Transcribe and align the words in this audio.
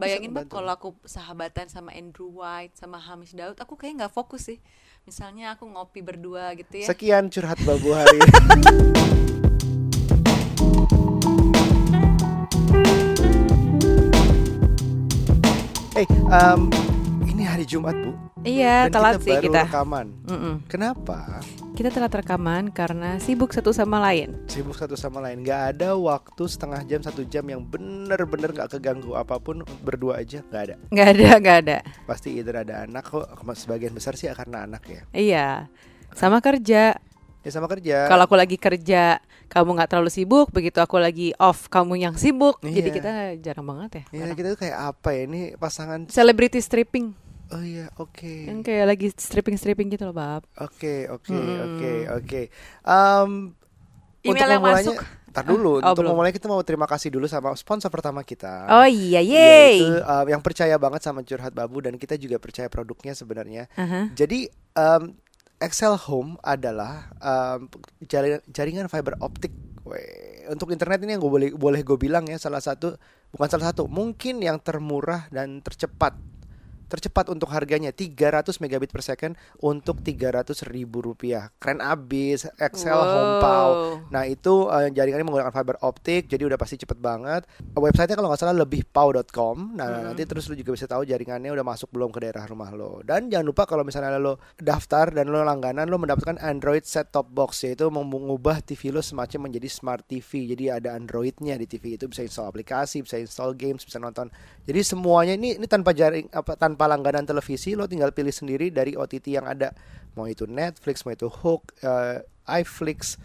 ngebayangin 0.00 0.30
bab 0.30 0.36
ngebantu. 0.48 0.54
kalau 0.56 0.70
aku 0.72 0.88
sahabatan 1.04 1.66
sama 1.68 1.92
Andrew 1.92 2.32
White 2.32 2.74
sama 2.74 2.96
Hamish 2.96 3.36
Daud, 3.36 3.60
aku 3.60 3.76
kayak 3.76 4.00
nggak 4.00 4.14
fokus 4.16 4.48
sih. 4.48 4.58
Misalnya 5.04 5.52
aku 5.52 5.68
ngopi 5.68 6.00
berdua 6.00 6.56
gitu 6.56 6.80
ya. 6.80 6.88
Sekian 6.88 7.28
curhat 7.28 7.60
babu 7.62 7.92
hari 7.92 8.16
ini. 8.16 8.30
Eh, 15.92 16.06
em, 16.06 16.60
ini 17.28 17.42
hari 17.44 17.64
Jumat 17.66 17.92
bu. 17.92 18.14
Iya, 18.40 18.88
Dan 18.88 18.92
telat 18.94 19.14
kita 19.18 19.24
sih 19.26 19.32
baru 19.36 19.44
kita. 19.44 19.62
rekaman. 19.68 20.06
Mm-mm. 20.24 20.54
Kenapa? 20.64 21.18
Kita 21.80 21.88
telat 21.88 22.12
rekaman 22.12 22.68
karena 22.76 23.16
sibuk 23.16 23.56
satu 23.56 23.72
sama 23.72 23.96
lain. 24.04 24.36
Sibuk 24.52 24.76
satu 24.76 25.00
sama 25.00 25.16
lain. 25.24 25.40
Gak 25.40 25.72
ada 25.72 25.96
waktu 25.96 26.44
setengah 26.44 26.84
jam 26.84 27.00
satu 27.00 27.24
jam 27.24 27.40
yang 27.48 27.64
bener-bener 27.64 28.52
gak 28.52 28.76
keganggu 28.76 29.16
apa 29.16 29.40
pun 29.40 29.64
berdua 29.80 30.20
aja. 30.20 30.44
Gak 30.52 30.60
ada. 30.68 30.74
Nggak 30.92 31.08
ada, 31.16 31.28
nggak 31.40 31.56
ada. 31.64 31.78
Pasti 32.04 32.36
either 32.36 32.60
ada 32.60 32.84
anak 32.84 33.08
kok. 33.08 33.24
Sebagian 33.56 33.96
besar 33.96 34.12
sih 34.12 34.28
karena 34.28 34.68
anak 34.68 34.84
ya. 34.92 35.00
Iya, 35.16 35.48
sama 36.12 36.44
kerja. 36.44 37.00
Ya 37.40 37.48
sama 37.48 37.64
kerja. 37.64 38.12
Kalau 38.12 38.28
aku 38.28 38.36
lagi 38.36 38.60
kerja, 38.60 39.16
kamu 39.48 39.80
nggak 39.80 39.88
terlalu 39.96 40.12
sibuk. 40.12 40.52
Begitu 40.52 40.84
aku 40.84 41.00
lagi 41.00 41.32
off, 41.40 41.72
kamu 41.72 41.96
yang 41.96 42.12
sibuk. 42.20 42.60
Jadi 42.60 42.92
Iya. 42.92 42.96
kita 43.00 43.10
jarang 43.40 43.64
banget 43.64 43.90
ya. 43.90 44.02
Ya 44.04 44.28
sekarang. 44.28 44.36
kita 44.36 44.48
tuh 44.52 44.60
kayak 44.68 44.78
apa 44.84 45.08
ya 45.16 45.20
ini 45.24 45.40
pasangan 45.56 46.04
Celebrity 46.12 46.60
stripping, 46.60 47.16
Oh 47.50 47.58
iya 47.60 47.90
oke 47.96 48.46
yang 48.46 48.62
kayak 48.62 48.86
lagi 48.86 49.10
stripping 49.10 49.54
stripping 49.54 49.88
gitu 49.88 50.04
loh, 50.04 50.14
bab. 50.14 50.46
Oke 50.56 51.06
oke 51.06 51.34
oke 51.34 51.92
oke 52.14 52.40
Em, 52.80 53.30
Email 54.22 54.50
yang 54.52 54.62
masuk. 54.62 55.00
Tar 55.30 55.46
dulu 55.46 55.78
Ah, 55.78 55.90
oh, 55.90 55.90
untuk 55.90 56.02
belum. 56.02 56.10
memulai 56.12 56.30
kita 56.30 56.44
mau 56.44 56.58
terima 56.60 56.84
kasih 56.84 57.08
dulu 57.08 57.24
sama 57.24 57.54
sponsor 57.54 57.86
pertama 57.86 58.20
kita. 58.20 58.66
Oh 58.68 58.82
iya, 58.82 59.22
Yaitu 59.22 59.86
yeay. 59.86 60.02
em, 60.02 60.26
yang 60.28 60.42
percaya 60.42 60.74
banget 60.74 61.00
sama 61.00 61.22
curhat 61.22 61.50
babu 61.50 61.78
dan 61.78 61.94
kita 61.94 62.14
juga 62.14 62.36
percaya 62.36 62.66
produknya 62.66 63.12
sebenarnya. 63.12 63.70
Aha. 63.72 64.10
Jadi 64.10 64.50
em, 64.74 65.14
Excel 65.56 65.94
Home 66.06 66.34
adalah 66.40 67.14
em, 67.16 67.70
jaringan, 68.02 68.42
jaringan 68.46 68.86
fiber 68.86 69.14
optik. 69.18 69.54
Weh, 69.80 70.44
untuk 70.46 70.70
internet 70.70 71.00
ini 71.00 71.14
yang 71.14 71.22
gue 71.22 71.30
boleh 71.30 71.50
boleh 71.50 71.80
gue 71.80 71.96
bilang 71.96 72.22
ya 72.24 72.36
salah 72.36 72.60
satu 72.60 72.94
bukan 73.28 73.48
salah 73.48 73.70
satu 73.70 73.86
mungkin 73.86 74.38
yang 74.38 74.58
termurah 74.58 75.24
dan 75.28 75.58
tercepat 75.58 76.14
tercepat 76.90 77.30
untuk 77.30 77.54
harganya 77.54 77.94
300 77.94 78.58
megabit 78.58 78.90
per 78.90 79.06
second 79.06 79.38
untuk 79.62 80.02
300 80.02 80.66
ribu 80.66 80.98
rupiah 81.00 81.54
keren 81.62 81.78
abis 81.78 82.50
Excel 82.58 82.98
Home 82.98 83.38
Pow 83.38 83.68
Nah 84.10 84.26
itu 84.26 84.66
eh, 84.68 84.88
jaringannya 84.90 85.26
menggunakan 85.26 85.52
fiber 85.54 85.76
optik 85.84 86.26
jadi 86.26 86.48
udah 86.48 86.58
pasti 86.58 86.80
cepet 86.80 86.98
banget. 86.98 87.44
Websitenya 87.76 88.16
kalau 88.16 88.28
nggak 88.32 88.40
salah 88.40 88.56
lebihpow.com. 88.56 89.76
Nah 89.76 89.88
Hmm. 89.90 90.04
nanti 90.12 90.22
terus 90.24 90.46
lu 90.48 90.54
juga 90.54 90.72
bisa 90.74 90.86
tahu 90.86 91.04
jaringannya 91.04 91.50
udah 91.50 91.66
masuk 91.66 91.90
belum 91.92 92.14
ke 92.14 92.22
daerah 92.24 92.46
rumah 92.46 92.70
lo. 92.72 93.02
Dan 93.04 93.28
jangan 93.28 93.46
lupa 93.46 93.66
kalau 93.66 93.82
misalnya 93.84 94.16
lo 94.16 94.38
daftar 94.56 95.10
dan 95.12 95.28
lo 95.28 95.42
langganan 95.42 95.90
lo 95.90 95.98
mendapatkan 95.98 96.38
Android 96.40 96.86
set 96.86 97.10
top 97.10 97.28
box 97.30 97.66
yaitu 97.66 97.90
mengubah 97.90 98.62
TV 98.62 98.94
lo 98.94 99.02
semacam 99.02 99.50
menjadi 99.50 99.68
smart 99.68 100.06
TV. 100.06 100.54
Jadi 100.54 100.64
ada 100.70 100.94
Androidnya 100.94 101.58
di 101.58 101.66
TV 101.66 101.98
itu 101.98 102.06
bisa 102.06 102.24
install 102.24 102.48
aplikasi, 102.48 103.02
bisa 103.04 103.18
install 103.18 103.54
games, 103.58 103.82
bisa 103.82 103.98
nonton. 103.98 104.30
Jadi 104.64 104.80
semuanya 104.86 105.34
ini 105.34 105.58
ini 105.58 105.66
tanpa 105.66 105.90
jaring 105.90 106.30
apa 106.30 106.54
tanpa 106.54 106.79
langganan 106.86 107.24
televisi 107.26 107.74
lo 107.74 107.88
tinggal 107.88 108.14
pilih 108.14 108.32
sendiri 108.32 108.70
dari 108.70 108.94
OTT 108.96 109.36
yang 109.36 109.48
ada. 109.48 109.74
Mau 110.14 110.28
itu 110.28 110.44
Netflix, 110.46 111.02
mau 111.02 111.12
itu 111.12 111.26
Hook, 111.28 111.74
eh, 111.82 112.24
iFlix, 112.60 113.18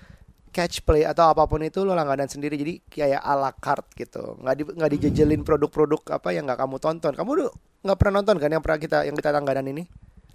catch 0.56 0.84
play 0.88 1.04
atau 1.04 1.32
apa 1.32 1.44
pun 1.46 1.60
itu 1.62 1.84
lo 1.84 1.94
langganan 1.94 2.32
sendiri. 2.32 2.56
Jadi 2.56 2.74
kayak 2.88 3.22
ala 3.22 3.52
carte 3.56 3.92
gitu. 3.96 4.40
Nggak 4.42 4.56
di, 4.56 4.64
nggak 4.66 4.92
dijejelin 4.98 5.42
produk-produk 5.44 6.02
apa 6.16 6.32
yang 6.32 6.48
nggak 6.48 6.60
kamu 6.60 6.76
tonton. 6.80 7.14
Kamu 7.14 7.32
dulu 7.36 7.52
nggak 7.86 7.98
pernah 8.02 8.14
nonton 8.18 8.42
kan 8.42 8.50
yang 8.50 8.64
pernah 8.66 8.80
kita 8.82 8.98
yang 9.06 9.14
kita 9.14 9.30
langganan 9.30 9.70
ini 9.70 9.86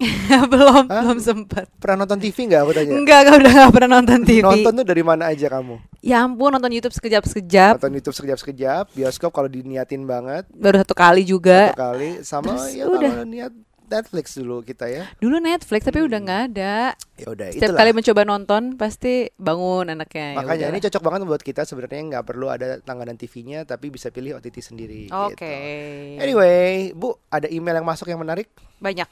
belum, 0.51 0.85
Hah? 0.85 1.01
belum 1.01 1.17
sempat. 1.17 1.65
pernah 1.77 2.03
nonton 2.03 2.17
TV 2.17 2.37
nggak 2.45 2.61
aku 2.61 2.71
tanya 2.73 2.93
Enggak, 2.93 3.19
enggak 3.21 3.35
udah 3.37 3.51
nggak 3.53 3.71
pernah 3.71 3.89
nonton 3.93 4.19
TV. 4.21 4.41
nonton 4.41 4.71
tuh 4.73 4.85
dari 4.85 5.03
mana 5.03 5.23
aja 5.27 5.47
kamu 5.47 5.75
Ya 6.01 6.17
ampun, 6.19 6.49
nonton 6.49 6.71
YouTube 6.71 6.91
sekejap-sekejap. 6.91 7.77
nonton 7.77 7.93
YouTube 7.93 8.15
sekejap-sekejap 8.15 8.83
bioskop 8.91 9.29
kalau 9.29 9.45
diniatin 9.45 10.03
banget 10.03 10.49
Baru 10.49 10.77
satu 10.77 10.93
kali 10.93 11.21
juga. 11.21 11.69
satu 11.69 11.79
kali 11.79 12.09
sama 12.21 12.57
Terus 12.57 12.73
ya 12.73 12.85
udah. 12.85 13.11
kalau 13.11 13.25
niat 13.25 13.53
Netflix 13.83 14.27
dulu 14.33 14.63
kita 14.63 14.87
ya 14.87 15.03
Dulu 15.19 15.37
Netflix 15.37 15.83
tapi 15.83 15.99
udah 15.99 16.15
nggak 16.17 16.41
ada. 16.49 16.95
ya 17.13 17.27
udah 17.27 17.47
Setiap 17.49 17.69
itulah 17.69 17.79
kali 17.83 17.91
mencoba 17.91 18.21
nonton 18.23 18.61
pasti 18.73 19.27
bangun 19.35 19.91
anaknya. 19.91 20.27
Ya 20.31 20.37
makanya 20.37 20.65
ini 20.69 20.79
cocok 20.79 21.01
banget 21.03 21.19
buat 21.23 21.43
kita 21.43 21.61
sebenarnya 21.61 21.99
nggak 22.09 22.25
perlu 22.25 22.47
ada 22.47 22.79
langganan 22.81 23.13
TV-nya 23.13 23.61
tapi 23.63 23.91
bisa 23.91 24.07
pilih 24.07 24.39
OTT 24.39 24.57
sendiri 24.63 25.11
Oke. 25.11 25.35
gitu. 25.35 26.23
Anyway, 26.23 26.65
Bu, 26.91 27.19
ada 27.27 27.45
email 27.45 27.75
yang 27.75 27.85
masuk 27.85 28.07
yang 28.07 28.17
menarik? 28.17 28.47
Banyak 28.79 29.11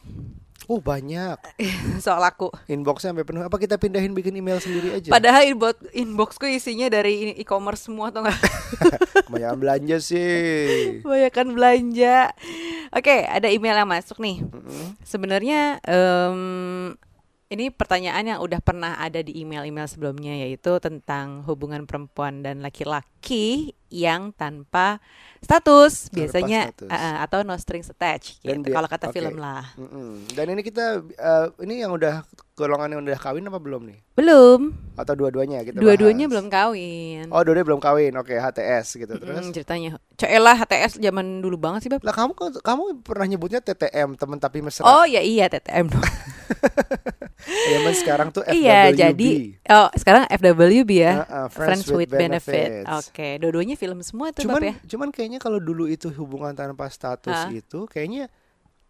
Oh, 0.70 0.78
banyak. 0.78 1.42
soal 2.06 2.22
aku. 2.22 2.54
Inboxnya 2.70 3.10
sampai 3.10 3.26
penuh. 3.26 3.42
Apa 3.42 3.58
kita 3.58 3.82
pindahin 3.82 4.14
bikin 4.14 4.38
email 4.38 4.62
sendiri 4.62 5.02
aja? 5.02 5.10
Padahal 5.10 5.50
inbox 5.50 5.82
inboxku 5.98 6.46
isinya 6.46 6.86
dari 6.94 7.34
e-commerce 7.42 7.90
semua 7.90 8.14
atau 8.14 8.22
enggak? 8.22 8.38
Kebanyakan 9.26 9.58
belanja 9.58 9.98
sih. 9.98 11.02
Kebanyakan 11.02 11.48
belanja. 11.58 12.38
Oke, 12.94 13.26
ada 13.26 13.50
email 13.50 13.82
yang 13.82 13.90
masuk 13.90 14.22
nih. 14.22 14.46
Mm-mm. 14.46 14.94
Sebenarnya 15.02 15.82
em, 15.90 16.38
ini 17.50 17.74
pertanyaan 17.74 18.38
yang 18.38 18.40
udah 18.46 18.62
pernah 18.62 19.02
ada 19.02 19.26
di 19.26 19.42
email-email 19.42 19.90
sebelumnya 19.90 20.38
yaitu 20.38 20.78
tentang 20.78 21.42
hubungan 21.50 21.90
perempuan 21.90 22.46
dan 22.46 22.62
laki-laki 22.62 23.74
yang 23.90 24.32
tanpa 24.32 25.02
status 25.40 26.10
biasanya 26.10 26.70
status. 26.70 26.88
uh, 26.88 26.96
uh, 26.96 27.16
atau 27.22 27.42
no 27.42 27.56
strings 27.56 27.88
attached 27.88 28.38
gitu. 28.40 28.60
dia- 28.62 28.72
Kalau 28.72 28.86
kata 28.86 29.08
oke. 29.08 29.16
film 29.16 29.36
lah. 29.36 29.66
Dan 30.30 30.46
ini 30.50 30.62
kita 30.62 31.00
eh, 31.02 31.46
ini 31.60 31.80
yang 31.80 31.90
udah 31.90 32.22
golongan 32.54 32.92
yang 32.92 33.02
udah 33.02 33.16
kawin 33.16 33.44
apa 33.44 33.56
belum 33.56 33.88
nih? 33.88 34.00
Belum. 34.14 34.76
Atau 34.94 35.16
dua-duanya 35.16 35.64
kita 35.64 35.80
Dua-duanya 35.80 36.28
belum 36.28 36.48
kawin. 36.48 37.32
Oh, 37.32 37.40
dua-duanya 37.40 37.66
belum 37.66 37.80
kawin. 37.80 38.12
Oke, 38.14 38.36
HTS 38.36 39.00
gitu. 39.00 39.16
Terus 39.16 39.40
Mm, 39.40 39.52
ceritanya. 39.52 39.90
Coelah 40.14 40.60
HTS 40.60 41.00
zaman 41.00 41.40
dulu 41.40 41.56
banget 41.56 41.80
sih, 41.82 41.90
Bab. 41.90 42.04
lah 42.04 42.12
kamu 42.12 42.36
kamu 42.60 42.84
pernah 43.00 43.26
nyebutnya 43.26 43.60
TTM, 43.60 44.14
teman 44.14 44.36
tapi 44.36 44.60
mesra. 44.60 44.84
Oh 44.84 45.04
ya 45.04 45.20
iya 45.20 45.48
TTM 45.48 45.88
dong. 45.88 46.04
Zaman 47.40 47.94
sekarang 47.96 48.28
tuh 48.30 48.44
FWB. 48.44 48.60
iya, 48.60 48.92
jadi 48.92 49.32
oh 49.72 49.88
sekarang 49.96 50.28
FWB 50.28 50.92
ya. 50.92 51.14
Uh-uh, 51.24 51.48
Friends, 51.48 51.88
with, 51.88 52.12
benefit. 52.12 52.84
Oke, 52.92 53.40
dua-duanya 53.40 53.79
film 53.80 54.04
semua 54.04 54.36
tuh 54.36 54.44
Cuman 54.44 54.60
Bab 54.60 54.68
ya. 54.68 54.76
cuman 54.84 55.10
kayaknya 55.16 55.40
kalau 55.40 55.64
dulu 55.64 55.88
itu 55.88 56.12
hubungan 56.12 56.52
tanpa 56.52 56.92
status 56.92 57.48
Hah? 57.48 57.50
itu 57.56 57.88
kayaknya 57.88 58.28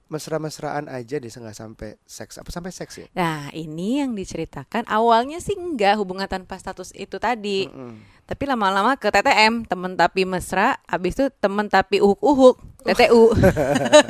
mesra-mesraan 0.09 0.89
aja 0.89 1.21
deh 1.21 1.29
nggak 1.29 1.53
sampai 1.53 1.93
seks 2.01 2.41
apa 2.41 2.49
sampai 2.49 2.73
seks 2.73 2.93
ya? 2.97 3.07
Nah, 3.13 3.53
ini 3.53 4.01
yang 4.01 4.17
diceritakan 4.17 4.89
awalnya 4.89 5.37
sih 5.37 5.53
enggak 5.53 6.01
hubungan 6.01 6.25
tanpa 6.25 6.57
status 6.57 6.89
itu 6.97 7.21
tadi. 7.21 7.69
Mm-mm. 7.69 8.25
Tapi 8.25 8.43
lama-lama 8.45 8.97
ke 8.97 9.09
TTM, 9.09 9.69
temen 9.69 9.93
tapi 9.97 10.25
mesra, 10.25 10.77
abis 10.85 11.13
itu 11.17 11.25
temen 11.37 11.69
tapi 11.69 12.01
uhuk-uhuk, 12.01 12.57
TTU. 12.89 13.33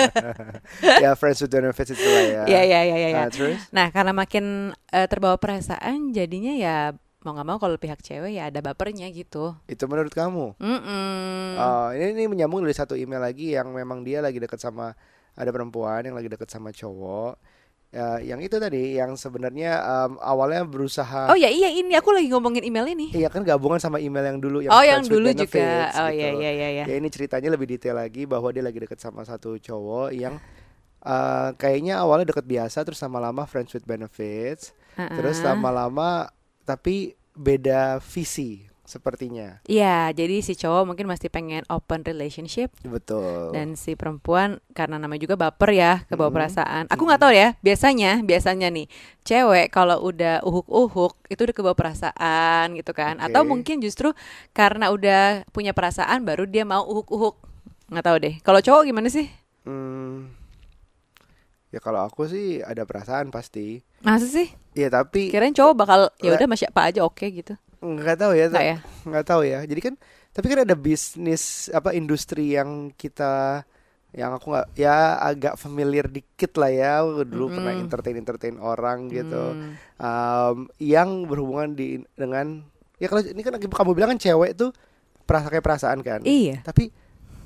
ya 1.04 1.16
friends 1.20 1.44
with 1.44 1.52
benefits 1.52 1.92
itu 1.92 2.08
lah 2.08 2.24
ya. 2.24 2.42
Iya, 2.48 2.62
iya, 2.64 2.80
iya. 2.84 2.96
iya. 2.96 3.10
Nah, 3.20 3.28
terus? 3.32 3.60
Nah, 3.76 3.88
karena 3.92 4.12
makin 4.16 4.72
eh, 4.96 5.08
terbawa 5.12 5.36
perasaan, 5.36 6.16
jadinya 6.16 6.56
ya 6.56 6.76
mau 7.20 7.36
nggak 7.36 7.48
mau 7.48 7.58
kalau 7.60 7.76
pihak 7.76 8.00
cewek 8.00 8.40
ya 8.40 8.48
ada 8.48 8.64
bapernya 8.64 9.12
gitu. 9.12 9.52
Itu 9.68 9.92
menurut 9.92 10.16
kamu? 10.16 10.56
Mm-mm. 10.56 11.60
Oh, 11.60 11.92
ini, 11.92 12.16
ini 12.16 12.24
menyambung 12.32 12.64
dari 12.64 12.72
satu 12.72 12.96
email 12.96 13.20
lagi 13.20 13.60
yang 13.60 13.76
memang 13.76 14.08
dia 14.08 14.24
lagi 14.24 14.40
deket 14.40 14.56
sama 14.56 14.96
ada 15.36 15.50
perempuan 15.52 16.08
yang 16.08 16.16
lagi 16.16 16.32
deket 16.32 16.48
sama 16.48 16.72
cowok. 16.72 17.36
Ya, 17.90 18.22
yang 18.22 18.38
itu 18.38 18.54
tadi 18.62 19.02
yang 19.02 19.18
sebenarnya 19.18 19.82
em, 19.82 20.22
awalnya 20.22 20.62
berusaha 20.62 21.26
Oh 21.26 21.34
ya 21.34 21.50
iya 21.50 21.74
ini 21.74 21.98
aku 21.98 22.14
lagi 22.14 22.30
ngomongin 22.30 22.62
email 22.62 22.86
ini. 22.86 23.10
Iya 23.10 23.34
kan 23.34 23.42
gabungan 23.42 23.82
sama 23.82 23.98
email 23.98 24.30
yang 24.30 24.38
dulu 24.38 24.62
yang 24.62 24.72
oh 24.72 24.84
yang 24.86 25.02
dulu 25.02 25.34
juga. 25.34 25.90
Oh 25.98 26.06
gitu. 26.06 26.22
iya 26.22 26.30
iya 26.38 26.52
iya 26.54 26.68
iya. 26.70 26.84
Ya 26.86 26.96
ini 27.02 27.10
ceritanya 27.10 27.50
lebih 27.50 27.66
detail 27.66 27.98
lagi 27.98 28.30
bahwa 28.30 28.54
dia 28.54 28.62
lagi 28.62 28.78
deket 28.78 29.02
sama 29.02 29.26
satu 29.26 29.58
cowok 29.58 30.14
yang 30.14 30.38
eh, 31.02 31.50
kayaknya 31.58 31.98
awalnya 31.98 32.30
deket 32.30 32.46
biasa 32.46 32.86
terus 32.86 33.02
lama-lama 33.02 33.50
friends 33.50 33.74
with 33.74 33.84
benefits, 33.90 34.70
terus 34.94 35.42
Uh-uh. 35.42 35.58
lama-lama 35.58 36.30
tapi 36.70 37.18
beda 37.34 37.98
visi 37.98 38.70
sepertinya. 38.86 39.62
Iya, 39.70 40.10
jadi 40.18 40.42
si 40.42 40.58
cowok 40.58 40.90
mungkin 40.90 41.06
masih 41.06 41.30
pengen 41.30 41.62
open 41.70 42.02
relationship 42.02 42.74
Betul. 42.82 43.54
dan 43.54 43.78
si 43.78 43.94
perempuan 43.94 44.58
karena 44.74 44.98
namanya 44.98 45.30
juga 45.30 45.38
baper 45.38 45.70
ya 45.78 45.94
ke 46.10 46.18
bawah 46.18 46.34
Mm-mm. 46.34 46.38
perasaan. 46.42 46.84
Aku 46.90 47.06
nggak 47.06 47.22
tahu 47.22 47.34
ya, 47.34 47.54
biasanya 47.62 48.26
biasanya 48.26 48.74
nih 48.74 48.90
cewek 49.22 49.70
kalau 49.70 50.02
udah 50.02 50.42
uhuk-uhuk 50.42 51.14
itu 51.30 51.38
udah 51.38 51.54
ke 51.54 51.62
bawah 51.62 51.78
perasaan 51.78 52.74
gitu 52.74 52.92
kan. 52.98 53.22
Oke. 53.22 53.30
Atau 53.30 53.46
mungkin 53.46 53.78
justru 53.78 54.10
karena 54.58 54.90
udah 54.90 55.46
punya 55.54 55.78
perasaan 55.78 56.26
baru 56.26 56.50
dia 56.50 56.66
mau 56.66 56.82
uhuk-uhuk. 56.90 57.38
Nggak 57.94 58.06
tahu 58.10 58.18
deh. 58.26 58.36
Kalau 58.42 58.60
cowok 58.62 58.90
gimana 58.90 59.10
sih? 59.14 59.30
Hmm, 59.70 60.34
ya 61.70 61.78
kalau 61.78 62.02
aku 62.10 62.26
sih 62.26 62.66
ada 62.66 62.90
perasaan 62.90 63.30
pasti. 63.30 63.86
Masa 64.02 64.26
sih? 64.26 64.48
Iya 64.72 64.88
tapi 64.88 65.28
Kirain 65.30 65.52
cowok 65.52 65.76
bakal 65.76 66.00
ya 66.20 66.32
udah 66.32 66.48
masih 66.48 66.68
apa 66.68 66.88
aja 66.88 67.02
oke 67.04 67.26
gitu. 67.26 67.54
nggak 67.80 68.18
tahu 68.20 68.36
ya, 68.36 68.46
Nggak 68.48 68.66
ya? 68.66 68.78
nggak 69.08 69.26
tahu 69.26 69.42
ya. 69.44 69.60
Jadi 69.64 69.82
kan 69.82 69.94
tapi 70.30 70.46
kan 70.48 70.60
ada 70.62 70.76
bisnis 70.76 71.44
apa 71.70 71.92
industri 71.92 72.54
yang 72.54 72.92
kita 72.94 73.64
yang 74.10 74.34
aku 74.34 74.50
nggak 74.50 74.68
ya 74.74 75.16
agak 75.16 75.54
familiar 75.56 76.06
dikit 76.06 76.58
lah 76.58 76.68
ya 76.68 76.94
dulu 77.24 77.54
pernah 77.54 77.72
Mm-mm. 77.72 77.86
entertain 77.86 78.18
entertain 78.18 78.58
orang 78.58 79.06
gitu 79.08 79.54
Hmm. 79.54 79.74
um, 79.96 80.58
yang 80.78 81.24
berhubungan 81.24 81.72
di 81.72 82.02
dengan 82.14 82.66
ya 82.98 83.06
kalau 83.06 83.22
ini 83.22 83.38
kan 83.40 83.54
kamu 83.56 83.92
bilang 83.94 84.10
kan 84.12 84.20
cewek 84.20 84.58
tuh 84.58 84.74
perasa 85.24 85.48
kayak 85.48 85.62
perasaan 85.62 86.02
kan 86.02 86.26
Iya. 86.26 86.66
tapi 86.66 86.90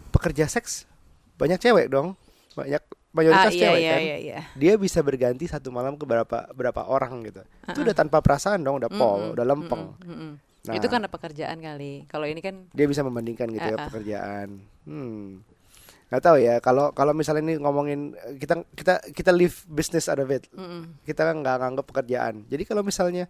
pekerja 0.10 0.48
seks 0.48 0.88
banyak 1.36 1.60
cewek 1.60 1.92
dong 1.92 2.16
banyak 2.54 2.80
Ah, 3.13 3.15
mayoritas 3.15 3.54
iya, 3.54 3.62
cewek 3.62 3.80
iya, 3.80 3.92
kan 3.94 4.01
iya, 4.01 4.18
iya. 4.18 4.39
dia 4.57 4.74
bisa 4.75 5.00
berganti 5.00 5.45
satu 5.45 5.69
malam 5.69 5.94
ke 5.94 6.04
berapa 6.04 6.50
berapa 6.50 6.81
orang 6.83 7.21
gitu 7.24 7.45
itu 7.45 7.69
Uh-uh. 7.71 7.86
udah 7.86 7.94
tanpa 7.94 8.18
perasaan 8.19 8.60
dong 8.60 8.81
udah 8.81 8.89
pol 8.89 9.19
Mm-mm, 9.21 9.33
udah 9.38 9.45
lempeng 9.45 9.83
mm-mm, 9.95 10.10
mm-mm. 10.10 10.33
Nah. 10.63 10.80
Itu 10.80 10.88
karena 10.88 11.12
pekerjaan 11.12 11.60
kali. 11.60 12.07
Kalau 12.07 12.24
ini 12.24 12.39
kan 12.39 12.71
dia 12.71 12.88
bisa 12.88 13.04
membandingkan 13.04 13.51
gitu 13.51 13.68
ya 13.68 13.75
Ah, 13.75 13.83
ah. 13.83 13.88
pekerjaan 13.92 14.48
hmm 14.83 15.44
nggak 16.07 16.24
tahu 16.24 16.38
ya 16.38 16.56
kalau 16.57 16.94
kalau 16.94 17.10
misalnya 17.12 17.44
ini 17.44 17.56
ngomongin 17.57 18.13
kita 18.38 18.62
kita 18.71 19.01
kita 19.12 19.31
leave 19.33 19.65
business 19.65 20.06
out 20.06 20.18
of 20.18 20.30
it 20.30 20.45
mm-mm. 20.50 20.94
kita 21.04 21.25
kan 21.25 21.36
nggak 21.36 21.57
nganggap 21.57 21.86
pekerjaan 21.86 22.45
jadi 22.48 22.63
kalau 22.63 22.80
misalnya 22.80 23.25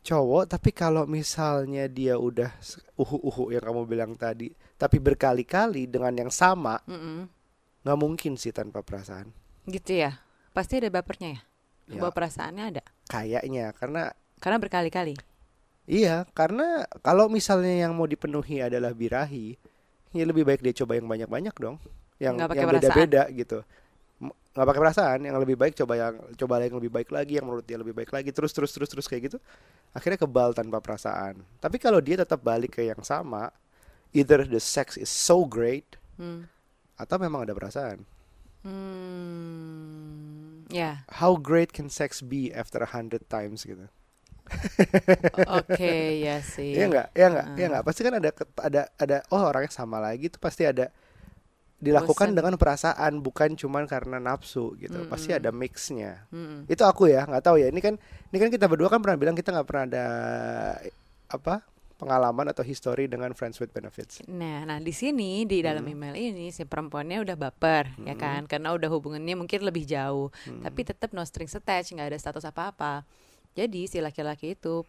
cowok 0.00 0.48
tapi 0.48 0.70
kalau 0.70 1.04
misalnya 1.04 1.84
dia 1.86 2.16
udah 2.16 2.48
se- 2.58 2.80
uhu-uhu 2.94 3.52
yang 3.52 3.60
kamu 3.60 3.82
bilang 3.84 4.12
tadi 4.14 4.48
tapi 4.74 4.98
berkali-kali 4.98 5.84
dengan 5.84 6.16
yang 6.16 6.32
sama 6.32 6.80
Mm-mm. 6.84 7.28
Nggak 7.84 7.98
mungkin 7.98 8.34
sih 8.34 8.50
tanpa 8.50 8.80
perasaan 8.80 9.28
gitu 9.64 9.96
ya. 9.96 10.18
Pasti 10.50 10.78
ada 10.78 10.88
bapernya 10.88 11.30
ya. 11.30 11.40
Ya. 11.86 12.00
Bawa 12.00 12.10
perasaannya 12.10 12.64
ada. 12.66 12.82
kayaknya 13.06 13.76
karena 13.76 14.08
Karena 14.40 14.56
berkali-kali. 14.56 15.14
iya 15.84 16.24
karena 16.32 16.88
kalau 17.00 17.28
misalnya 17.28 17.84
yang 17.84 17.92
mau 17.92 18.04
dipenuhi 18.04 18.60
adalah 18.60 18.90
birahi 18.90 19.52
ya 20.10 20.24
lebih 20.24 20.42
baik 20.42 20.60
dia 20.60 20.72
coba 20.72 20.96
yang 20.96 21.04
banyak-banyak 21.04 21.52
dong 21.54 21.76
yang 22.16 22.40
yang 22.40 22.70
beda-beda 22.70 23.28
gitu 23.28 23.60
nggak 24.54 24.64
pakai 24.64 24.80
perasaan 24.80 25.18
yang 25.26 25.36
lebih 25.36 25.58
baik 25.58 25.74
coba 25.74 25.92
yang 25.98 26.14
coba 26.38 26.62
yang 26.62 26.78
lebih 26.78 26.88
baik 26.88 27.10
lagi 27.10 27.36
yang 27.36 27.44
menurut 27.44 27.66
dia 27.66 27.76
lebih 27.76 27.92
baik 27.92 28.08
lagi 28.08 28.30
terus 28.30 28.54
terus 28.54 28.70
terus 28.72 28.88
terus 28.88 29.04
kayak 29.04 29.28
gitu 29.28 29.38
akhirnya 29.92 30.16
kebal 30.16 30.54
tanpa 30.54 30.78
perasaan 30.80 31.42
tapi 31.58 31.76
kalau 31.76 31.98
dia 32.00 32.16
tetap 32.16 32.40
balik 32.40 32.78
ke 32.78 32.86
yang 32.86 33.02
sama 33.02 33.50
either 34.14 34.46
the 34.46 34.62
sex 34.62 34.96
is 34.96 35.10
so 35.10 35.44
great 35.44 35.98
Hmm. 36.14 36.46
Atau 36.94 37.16
memang 37.18 37.42
ada 37.42 37.52
perasaan 37.52 38.02
Hmm. 39.34 40.64
Ya. 40.68 41.04
how 41.20 41.36
great 41.36 41.70
can 41.70 41.92
sex 41.92 42.24
be 42.24 42.48
after 42.50 42.80
a 42.80 42.88
hundred 42.90 43.28
times 43.28 43.62
gitu 43.62 43.86
Oke, 45.48 46.20
ya 46.20 46.44
sih. 46.44 46.76
Iya 46.76 46.84
nggak, 46.92 47.08
iya 47.16 47.26
nggak, 47.32 47.46
Hmm. 47.48 47.56
iya 47.56 47.66
nggak. 47.72 47.84
Pasti 47.88 48.00
kan 48.04 48.12
ada 48.20 48.28
ada 48.60 48.82
ada 49.00 49.16
oh 49.32 49.40
orangnya 49.40 49.72
sama 49.72 49.96
lagi 49.96 50.28
tuh 50.28 50.36
pasti 50.36 50.68
ada 50.68 50.92
dilakukan 51.80 52.28
Bosen. 52.28 52.36
dengan 52.36 52.54
perasaan 52.60 53.24
bukan 53.24 53.56
cuman 53.56 53.88
karena 53.88 54.20
nafsu 54.20 54.76
gitu. 54.76 55.00
Mm-mm. 55.00 55.08
Pasti 55.08 55.32
ada 55.32 55.48
mixnya. 55.48 56.28
Mm-mm. 56.28 56.68
Itu 56.68 56.84
aku 56.84 57.08
ya 57.08 57.24
nggak 57.24 57.40
tahu 57.40 57.56
ya. 57.56 57.72
Ini 57.72 57.80
kan 57.80 57.96
ini 58.32 58.36
kan 58.36 58.52
kita 58.52 58.68
berdua 58.68 58.92
kan 58.92 59.00
pernah 59.00 59.16
bilang 59.16 59.32
kita 59.32 59.48
nggak 59.48 59.64
pernah 59.64 59.84
ada 59.88 60.06
apa 61.32 61.64
pengalaman 61.94 62.50
atau 62.50 62.66
history 62.66 63.06
dengan 63.06 63.30
friends 63.32 63.62
with 63.62 63.70
benefits. 63.70 64.18
Nah, 64.26 64.66
nah 64.66 64.78
di 64.82 64.90
sini 64.90 65.46
di 65.46 65.62
dalam 65.62 65.86
Hmm. 65.86 65.94
email 65.94 66.14
ini 66.18 66.50
si 66.50 66.66
perempuannya 66.66 67.22
udah 67.22 67.36
baper 67.38 67.94
ya 68.02 68.14
Hmm. 68.14 68.20
kan, 68.20 68.40
karena 68.50 68.74
udah 68.74 68.90
hubungannya 68.90 69.38
mungkin 69.38 69.62
lebih 69.62 69.86
jauh, 69.86 70.34
Hmm. 70.46 70.62
tapi 70.62 70.82
tetap 70.82 71.14
no 71.14 71.22
strings 71.22 71.54
attached, 71.54 71.94
nggak 71.94 72.10
ada 72.10 72.18
status 72.18 72.44
apa-apa. 72.44 73.06
Jadi 73.54 73.86
si 73.86 74.02
laki-laki 74.02 74.58
itu 74.58 74.82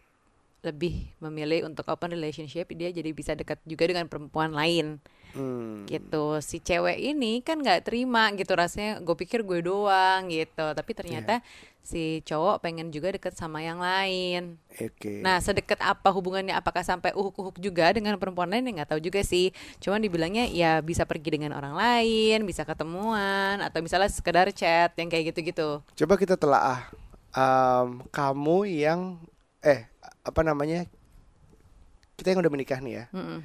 lebih 0.66 1.14
memilih 1.22 1.70
untuk 1.70 1.86
open 1.86 2.10
relationship, 2.10 2.66
dia 2.74 2.90
jadi 2.90 3.14
bisa 3.14 3.38
dekat 3.38 3.62
juga 3.62 3.86
dengan 3.86 4.10
perempuan 4.10 4.50
lain 4.50 4.98
Hmm. 5.30 5.86
gitu. 5.86 6.42
Si 6.42 6.58
cewek 6.58 6.98
ini 6.98 7.38
kan 7.46 7.62
nggak 7.62 7.86
terima 7.86 8.34
gitu 8.34 8.50
rasanya, 8.58 8.98
gue 8.98 9.14
pikir 9.14 9.46
gue 9.46 9.62
doang 9.62 10.26
gitu, 10.26 10.66
tapi 10.74 10.90
ternyata 10.90 11.38
si 11.86 12.26
cowok 12.26 12.58
pengen 12.66 12.90
juga 12.90 13.14
deket 13.14 13.38
sama 13.38 13.62
yang 13.62 13.78
lain. 13.78 14.58
Oke. 14.74 15.22
Nah, 15.22 15.38
sedekat 15.38 15.78
apa 15.78 16.10
hubungannya? 16.10 16.58
Apakah 16.58 16.82
sampai 16.82 17.14
uhuk-uhuk 17.14 17.62
juga 17.62 17.94
dengan 17.94 18.18
perempuan 18.18 18.50
lain? 18.50 18.66
Ya 18.66 18.82
nggak 18.82 18.98
tahu 18.98 19.00
juga 19.00 19.22
sih. 19.22 19.54
Cuman 19.78 20.02
dibilangnya 20.02 20.50
ya 20.50 20.82
bisa 20.82 21.06
pergi 21.06 21.38
dengan 21.38 21.54
orang 21.54 21.78
lain, 21.78 22.42
bisa 22.42 22.66
ketemuan, 22.66 23.62
atau 23.62 23.78
misalnya 23.78 24.10
sekedar 24.10 24.50
chat 24.50 24.90
yang 24.98 25.06
kayak 25.06 25.30
gitu-gitu. 25.30 25.78
Coba 25.94 26.18
kita 26.18 26.34
telaah 26.34 26.90
Em, 27.36 28.00
kamu 28.08 28.64
yang 28.64 29.20
eh 29.60 29.84
apa 30.24 30.40
namanya 30.40 30.88
kita 32.16 32.32
yang 32.32 32.40
udah 32.40 32.48
menikah 32.48 32.80
nih 32.80 33.04
ya 33.04 33.04
Mm-mm. 33.12 33.44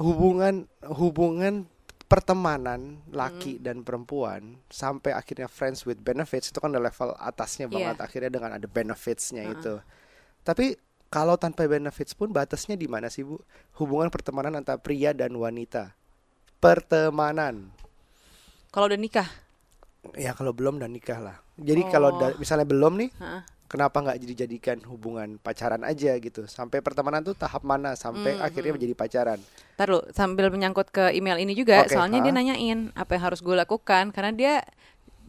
hubungan 0.00 0.64
hubungan 0.80 1.68
pertemanan 2.12 3.00
laki 3.08 3.56
dan 3.56 3.80
perempuan 3.80 4.60
sampai 4.68 5.16
akhirnya 5.16 5.48
friends 5.48 5.88
with 5.88 5.96
benefits 5.98 6.52
itu 6.52 6.60
kan 6.60 6.68
udah 6.68 6.84
level 6.84 7.16
atasnya 7.16 7.66
banget 7.66 7.96
Iya. 7.96 8.04
akhirnya 8.04 8.30
dengan 8.30 8.50
ada 8.52 8.68
benefitsnya 8.68 9.48
Uh-uh. 9.48 9.54
itu 9.56 9.74
tapi 10.44 10.76
kalau 11.08 11.36
tanpa 11.36 11.64
benefits 11.64 12.12
pun 12.12 12.28
batasnya 12.28 12.76
di 12.76 12.84
mana 12.84 13.08
sih 13.08 13.24
bu 13.24 13.40
hubungan 13.80 14.12
pertemanan 14.12 14.52
antara 14.54 14.76
pria 14.76 15.16
dan 15.16 15.32
wanita 15.32 15.96
pertemanan 16.60 17.72
Kalau 18.68 18.88
udah 18.88 18.96
nikah, 18.96 19.28
ya 20.16 20.32
kalau 20.32 20.56
belum 20.56 20.80
dan 20.80 20.92
nikah 20.92 21.16
lah 21.16 21.36
jadi 21.56 21.84
Oh. 21.84 21.90
kalau 21.92 22.10
misalnya 22.36 22.64
belum 22.64 22.92
nih 23.00 23.10
Heeh. 23.16 23.42
Kenapa 23.72 23.96
nggak 24.04 24.18
dijadikan 24.22 24.78
hubungan 24.90 25.28
pacaran 25.40 25.82
aja 25.90 26.12
gitu 26.20 26.40
sampai 26.46 26.78
pertemanan 26.86 27.22
tuh 27.24 27.34
tahap 27.42 27.62
mana 27.64 27.90
sampai 27.96 28.32
Hmm, 28.32 28.44
akhirnya 28.46 28.70
hmm. 28.70 28.76
menjadi 28.76 28.94
pacaran 28.94 29.40
Ntar 29.76 29.88
lu 29.88 30.00
sambil 30.12 30.46
menyangkut 30.52 30.88
ke 30.92 31.04
email 31.16 31.40
ini 31.40 31.56
juga, 31.56 31.78
Oke, 31.80 31.88
soalnya 31.88 32.20
dia 32.20 32.30
ha? 32.30 32.36
nanyain 32.36 32.92
apa 32.92 33.10
yang 33.16 33.24
harus 33.32 33.40
gue 33.40 33.56
lakukan 33.56 34.12
karena 34.12 34.30
dia 34.36 34.54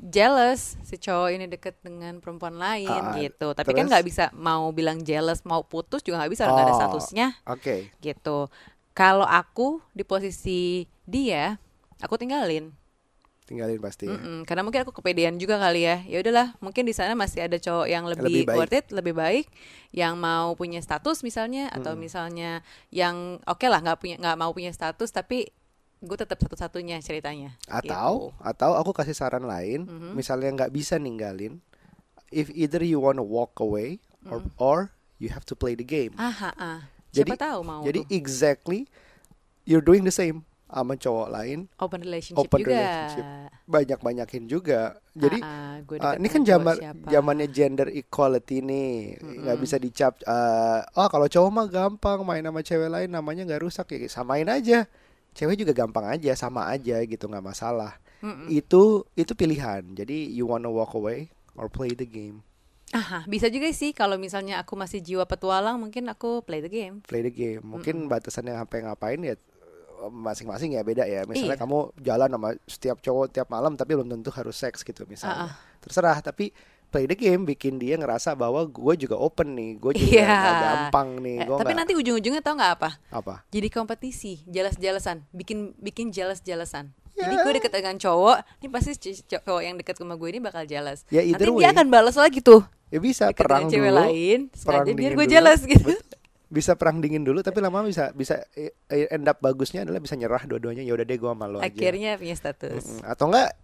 jealous 0.03 0.75
si 0.83 0.99
cowok 0.99 1.29
ini 1.31 1.45
deket 1.47 1.79
dengan 1.79 2.19
perempuan 2.19 2.59
lain 2.59 2.91
Ah, 2.91 3.15
gitu. 3.15 3.55
Tapi 3.55 3.71
kan 3.71 3.87
terus? 3.87 3.91
nggak 3.91 4.03
bisa 4.03 4.25
mau 4.35 4.67
bilang 4.75 4.99
jealous 4.99 5.41
mau 5.47 5.63
putus 5.63 6.03
juga 6.03 6.19
nggak 6.23 6.33
bisa 6.35 6.43
nggak 6.51 6.65
ada 6.67 6.75
Oh. 6.75 6.79
statusnya 6.79 7.27
oke 7.47 7.75
gitu. 8.03 8.51
Kalau 8.93 9.25
aku 9.25 9.81
di 9.95 10.03
posisi 10.05 10.85
dia, 11.07 11.57
aku 11.97 12.13
tinggalin. 12.19 12.69
Tinggalin 13.43 13.77
pasti 13.77 14.07
ya. 14.07 14.15
Mm-mm, 14.15 14.43
karena 14.43 14.61
mungkin 14.61 14.81
aku 14.81 14.91
kepedean 14.91 15.35
juga 15.35 15.55
kali 15.57 15.83
ya. 15.83 15.99
Ya 16.03 16.19
udahlah, 16.19 16.55
mungkin 16.57 16.83
di 16.83 16.91
sana 16.91 17.11
masih 17.13 17.43
ada 17.43 17.55
cowok 17.55 17.85
yang 17.85 18.03
lebih, 18.05 18.23
Lebih 18.23 18.43
baik. 18.47 18.57
worth 18.57 18.73
it, 18.73 18.85
lebih 18.89 19.13
baik, 19.13 19.45
yang 19.91 20.15
mau 20.15 20.53
punya 20.53 20.79
status 20.79 21.21
misalnya, 21.21 21.67
atau 21.69 21.91
Mm-mm. 21.91 22.01
misalnya 22.01 22.51
yang 22.89 23.43
oke 23.43 23.65
lah 23.65 23.79
nggak 23.79 23.99
punya 23.99 24.15
nggak 24.17 24.37
mau 24.37 24.51
punya 24.51 24.69
status, 24.69 25.09
tapi 25.09 25.51
gue 25.99 26.17
tetap 26.17 26.35
satu-satunya 26.37 26.99
ceritanya. 26.99 27.55
atau 27.65 28.31
Gitu. 28.31 28.43
atau 28.43 28.71
aku 28.75 28.91
kasih 28.91 29.13
saran 29.13 29.43
lain 29.43 29.83
Mhm. 29.83 30.09
misalnya 30.13 30.51
nggak 30.53 30.71
bisa 30.71 30.99
ninggalin 30.99 31.63
if 32.27 32.51
either 32.51 32.79
you 32.79 32.99
wanna 32.99 33.23
walk 33.23 33.55
away 33.57 34.03
or 34.25 34.43
Mm. 34.43 34.51
or 34.57 34.77
you 35.15 35.29
have 35.29 35.43
to 35.43 35.55
play 35.55 35.73
the 35.73 35.83
game 35.83 36.11
ah, 36.15 36.35
ah, 36.43 36.51
ah. 36.53 36.79
Jadi- 37.09 37.31
Siapa 37.31 37.39
tahu 37.39 37.59
mau 37.61 37.81
jadi 37.81 38.03
tuh. 38.03 38.11
exactly 38.11 38.83
you're 39.63 39.79
doing 39.81 40.03
the 40.03 40.11
same 40.11 40.43
sama 40.73 40.97
cowok 40.97 41.27
lain 41.29 41.59
open 41.77 42.01
relationship 42.01 42.41
open 42.41 42.59
juga. 42.59 42.71
relationship. 42.73 43.25
banyak 43.63 43.99
banyakin 44.01 44.43
juga. 44.45 44.81
Jadi 45.13 45.39
Ah, 45.39 45.77
deket 45.79 46.17
ini 46.17 46.27
kan 46.27 46.41
zaman 46.43 46.75
zamannya 47.05 47.47
gender 47.47 47.87
equality 47.87 48.59
nih. 48.59 49.21
Nggak 49.21 49.55
Mm-mm. 49.55 49.63
bisa 49.63 49.77
dicap 49.77 50.17
eh, 50.19 50.79
oh 50.97 51.07
kalau 51.07 51.29
cowok 51.29 51.49
mah 51.49 51.67
gampang 51.69 52.19
main 52.25 52.41
sama 52.41 52.59
cewek 52.59 52.89
lain 52.89 53.07
namanya 53.07 53.45
nggak 53.45 53.61
rusak. 53.61 53.87
Ya 53.93 54.09
samain 54.09 54.49
aja. 54.49 54.89
Cewek 55.31 55.55
juga 55.55 55.71
gampang 55.71 56.09
aja 56.09 56.33
sama 56.33 56.67
aja 56.67 56.97
gitu 57.01 57.25
nggak 57.25 57.45
masalah. 57.45 57.95
Mm-mm. 58.19 58.47
itu 58.49 59.05
itu 59.13 59.31
pilihan. 59.31 59.83
Jadi 59.93 60.27
you 60.27 60.43
wanna 60.43 60.67
walk 60.67 60.97
away 60.97 61.29
or 61.53 61.69
play 61.69 61.93
the 61.93 62.07
game? 62.07 62.41
Aha, 62.93 63.25
bisa 63.25 63.49
juga 63.49 63.73
sih. 63.73 63.89
Kalau 63.89 64.21
misalnya 64.21 64.61
aku 64.61 64.77
masih 64.77 65.01
jiwa 65.01 65.25
petualang, 65.25 65.81
mungkin 65.81 66.05
aku 66.07 66.45
play 66.45 66.61
the 66.61 66.69
game. 66.69 67.01
play 67.03 67.25
the 67.25 67.33
game. 67.33 67.65
Mungkin 67.65 68.05
batasannya 68.05 68.53
sampai 68.53 68.85
ngapain 68.85 69.17
ya 69.17 69.33
masing-masing 70.05 70.73
ya 70.73 70.81
beda 70.81 71.03
ya 71.03 71.23
misalnya 71.23 71.53
Iya. 71.53 71.61
kamu 71.61 71.77
jalan 71.97 72.29
sama 72.29 72.49
setiap 72.65 72.97
cowok 72.97 73.25
tiap 73.29 73.47
malam 73.47 73.73
tapi 73.73 73.93
belum 73.93 74.09
tentu 74.09 74.29
harus 74.29 74.55
seks 74.55 74.81
gitu 74.81 75.05
misalnya 75.05 75.35
Ah, 75.37 75.47
ah. 75.47 75.53
terserah 75.79 76.19
tapi 76.19 76.51
play 76.87 77.03
the 77.03 77.15
game 77.15 77.41
bikin 77.43 77.75
dia 77.75 77.95
ngerasa 77.95 78.33
bahwa 78.33 78.61
gue 78.63 78.93
juga 78.97 79.15
open 79.15 79.51
nih 79.51 79.71
gue 79.77 79.91
juga 79.95 80.21
nggak 80.21 80.55
gampang 80.61 81.09
nih 81.19 81.35
Eh, 81.35 81.45
gue 81.45 81.55
tapi 81.55 81.65
nggak 81.65 81.79
nanti 81.79 81.93
ujung-ujungnya 81.95 82.39
tau 82.39 82.53
nggak 82.53 82.73
apa? 82.75 82.89
apa 83.09 83.33
Jadi 83.49 83.67
kompetisi, 83.67 84.33
jelas-jelasan, 84.45 85.25
bikin 85.29 85.73
bikin 85.75 86.09
jelas-jelasan. 86.09 86.93
Ya. 87.13 87.25
Jadi 87.25 87.35
gue 87.39 87.51
deket 87.55 87.71
dengan 87.71 87.93
cowok, 87.95 88.37
ini 88.57 88.67
pasti 88.67 88.93
cowok 89.23 89.61
yang 89.61 89.75
deket 89.75 89.95
sama 89.95 90.13
gue 90.13 90.29
ini 90.29 90.39
bakal 90.39 90.65
jelas. 90.65 91.05
Ya, 91.07 91.21
Nanti 91.21 91.33
either 91.35 91.47
dia 91.47 91.57
way. 91.61 91.73
akan 91.73 91.85
balas 91.87 92.13
lagi 92.13 92.41
tuh 92.41 92.61
ya 92.89 92.97
bisa 92.97 93.29
deket 93.29 93.41
perang 93.41 93.65
dengan 93.65 93.73
cewek 93.73 93.89
dulu 93.89 94.01
lain, 94.05 94.39
perang 94.53 94.85
biar 94.87 95.11
gue 95.15 95.27
jelas 95.27 95.59
gitu. 95.63 95.93
Bisa 96.53 96.77
perang 96.77 97.01
dingin 97.01 97.25
dulu 97.25 97.41
tapi 97.41 97.57
lama 97.57 97.81
bisa 97.81 98.13
bisa 98.13 98.45
eh, 98.53 98.69
end 99.09 99.25
up 99.25 99.41
bagusnya 99.41 99.81
adalah 99.81 99.97
bisa 99.97 100.13
nyerah 100.13 100.45
dua-duanya. 100.45 100.85
Ya 100.85 100.93
udah 100.93 101.01
deh 101.01 101.17
gue 101.17 101.31
sama 101.33 101.49
lo 101.49 101.57
aja. 101.57 101.73
Akhirnya 101.73 102.21
punya 102.21 102.35
status. 102.37 103.01
Atau 103.01 103.33
enggak 103.33 103.57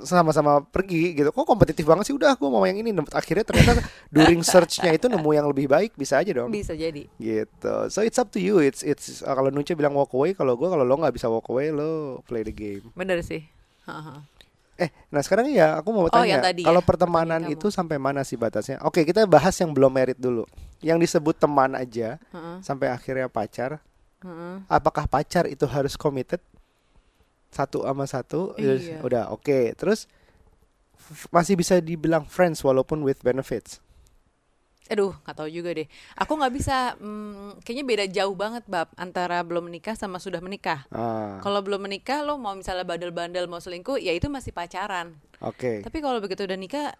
sama-sama 0.00 0.64
pergi 0.64 1.12
gitu. 1.12 1.28
Kok 1.28 1.44
kompetitif 1.44 1.84
banget 1.84 2.08
sih? 2.08 2.14
Udah 2.16 2.32
gue 2.32 2.48
mau 2.48 2.64
yang 2.64 2.80
ini. 2.80 2.96
Akhirnya 3.12 3.44
ternyata 3.44 3.84
during 4.14 4.40
searchnya 4.40 4.96
itu 4.96 5.12
nemu 5.12 5.30
yang 5.36 5.44
lebih 5.52 5.68
baik 5.68 5.92
bisa 6.00 6.16
aja 6.16 6.32
dong. 6.32 6.48
Bisa 6.48 6.72
jadi. 6.72 7.04
gitu. 7.20 7.74
So 7.92 8.00
it's 8.00 8.16
up 8.16 8.32
to 8.32 8.40
you. 8.40 8.64
It's 8.64 8.80
it's 8.80 9.20
uh, 9.20 9.36
kalau 9.36 9.52
Nuce 9.52 9.76
bilang 9.76 9.92
walk 9.92 10.16
away 10.16 10.32
kalau 10.32 10.56
gue 10.56 10.68
kalau 10.72 10.88
lo 10.88 10.96
nggak 10.96 11.12
bisa 11.12 11.28
walk 11.28 11.52
away 11.52 11.68
lo 11.68 12.24
play 12.24 12.40
the 12.40 12.54
game. 12.56 12.88
Bener 12.96 13.20
sih. 13.20 13.44
Ha-ha. 13.84 14.24
Eh, 14.72 14.88
nah 15.08 15.20
sekarang 15.20 15.52
ya 15.52 15.76
aku 15.76 15.92
mau 15.92 16.08
Oh, 16.08 16.08
tanya, 16.08 16.24
yang 16.30 16.40
tadi 16.40 16.64
kalau 16.64 16.80
ya, 16.80 16.86
pertemanan 16.86 17.44
pertanyaan 17.44 17.54
itu 17.54 17.66
sampai 17.68 18.00
mana 18.00 18.24
sih 18.24 18.34
batasnya? 18.34 18.80
Oke, 18.80 19.04
kita 19.04 19.26
bahas 19.26 19.52
yang 19.54 19.68
belum 19.70 19.92
merit 19.92 20.16
dulu. 20.16 20.48
Yang 20.80 21.10
disebut 21.10 21.36
teman 21.36 21.76
aja 21.76 22.16
Ha-ha. 22.30 22.58
sampai 22.60 22.88
akhirnya 22.88 23.28
pacar. 23.28 23.84
Ha-ha. 24.20 24.64
Apakah 24.66 25.04
pacar 25.04 25.44
itu 25.44 25.66
harus 25.66 25.92
committed? 25.92 26.40
Satu 27.50 27.84
sama 27.84 28.08
satu, 28.08 28.56
Iya. 28.56 29.04
udah 29.04 29.22
oke. 29.28 29.76
Terus 29.76 30.08
f- 30.96 31.28
masih 31.28 31.52
bisa 31.52 31.76
dibilang 31.76 32.24
friends 32.24 32.64
walaupun 32.64 33.04
with 33.04 33.20
benefits. 33.20 33.81
Aduh, 34.84 35.14
nggak 35.16 35.36
tahu 35.36 35.48
juga 35.48 35.70
deh. 35.72 35.86
Aku 36.16 36.34
nggak 36.34 36.52
bisa, 36.52 36.76
mm, 36.96 37.62
kayaknya 37.62 37.84
beda 37.84 38.04
jauh 38.12 38.34
banget 38.34 38.66
bab 38.66 38.90
antara 38.94 39.40
belum 39.40 39.64
menikah 39.64 39.94
sama 39.94 40.18
sudah 40.18 40.38
menikah. 40.38 40.84
Ah, 40.88 41.38
Kalau 41.38 41.60
belum 41.60 41.80
menikah, 41.80 42.20
lo 42.20 42.34
mau 42.34 42.52
misalnya 42.52 42.82
bandel-bandel 42.82 43.46
mau 43.46 43.58
selingkuh, 43.58 43.96
ya 43.96 44.10
itu 44.10 44.26
masih 44.26 44.50
pacaran. 44.50 45.14
oke. 45.38 45.80
Tapi 45.80 45.98
kalau 45.98 46.18
begitu 46.18 46.42
udah 46.42 46.54
nikah, 46.54 46.92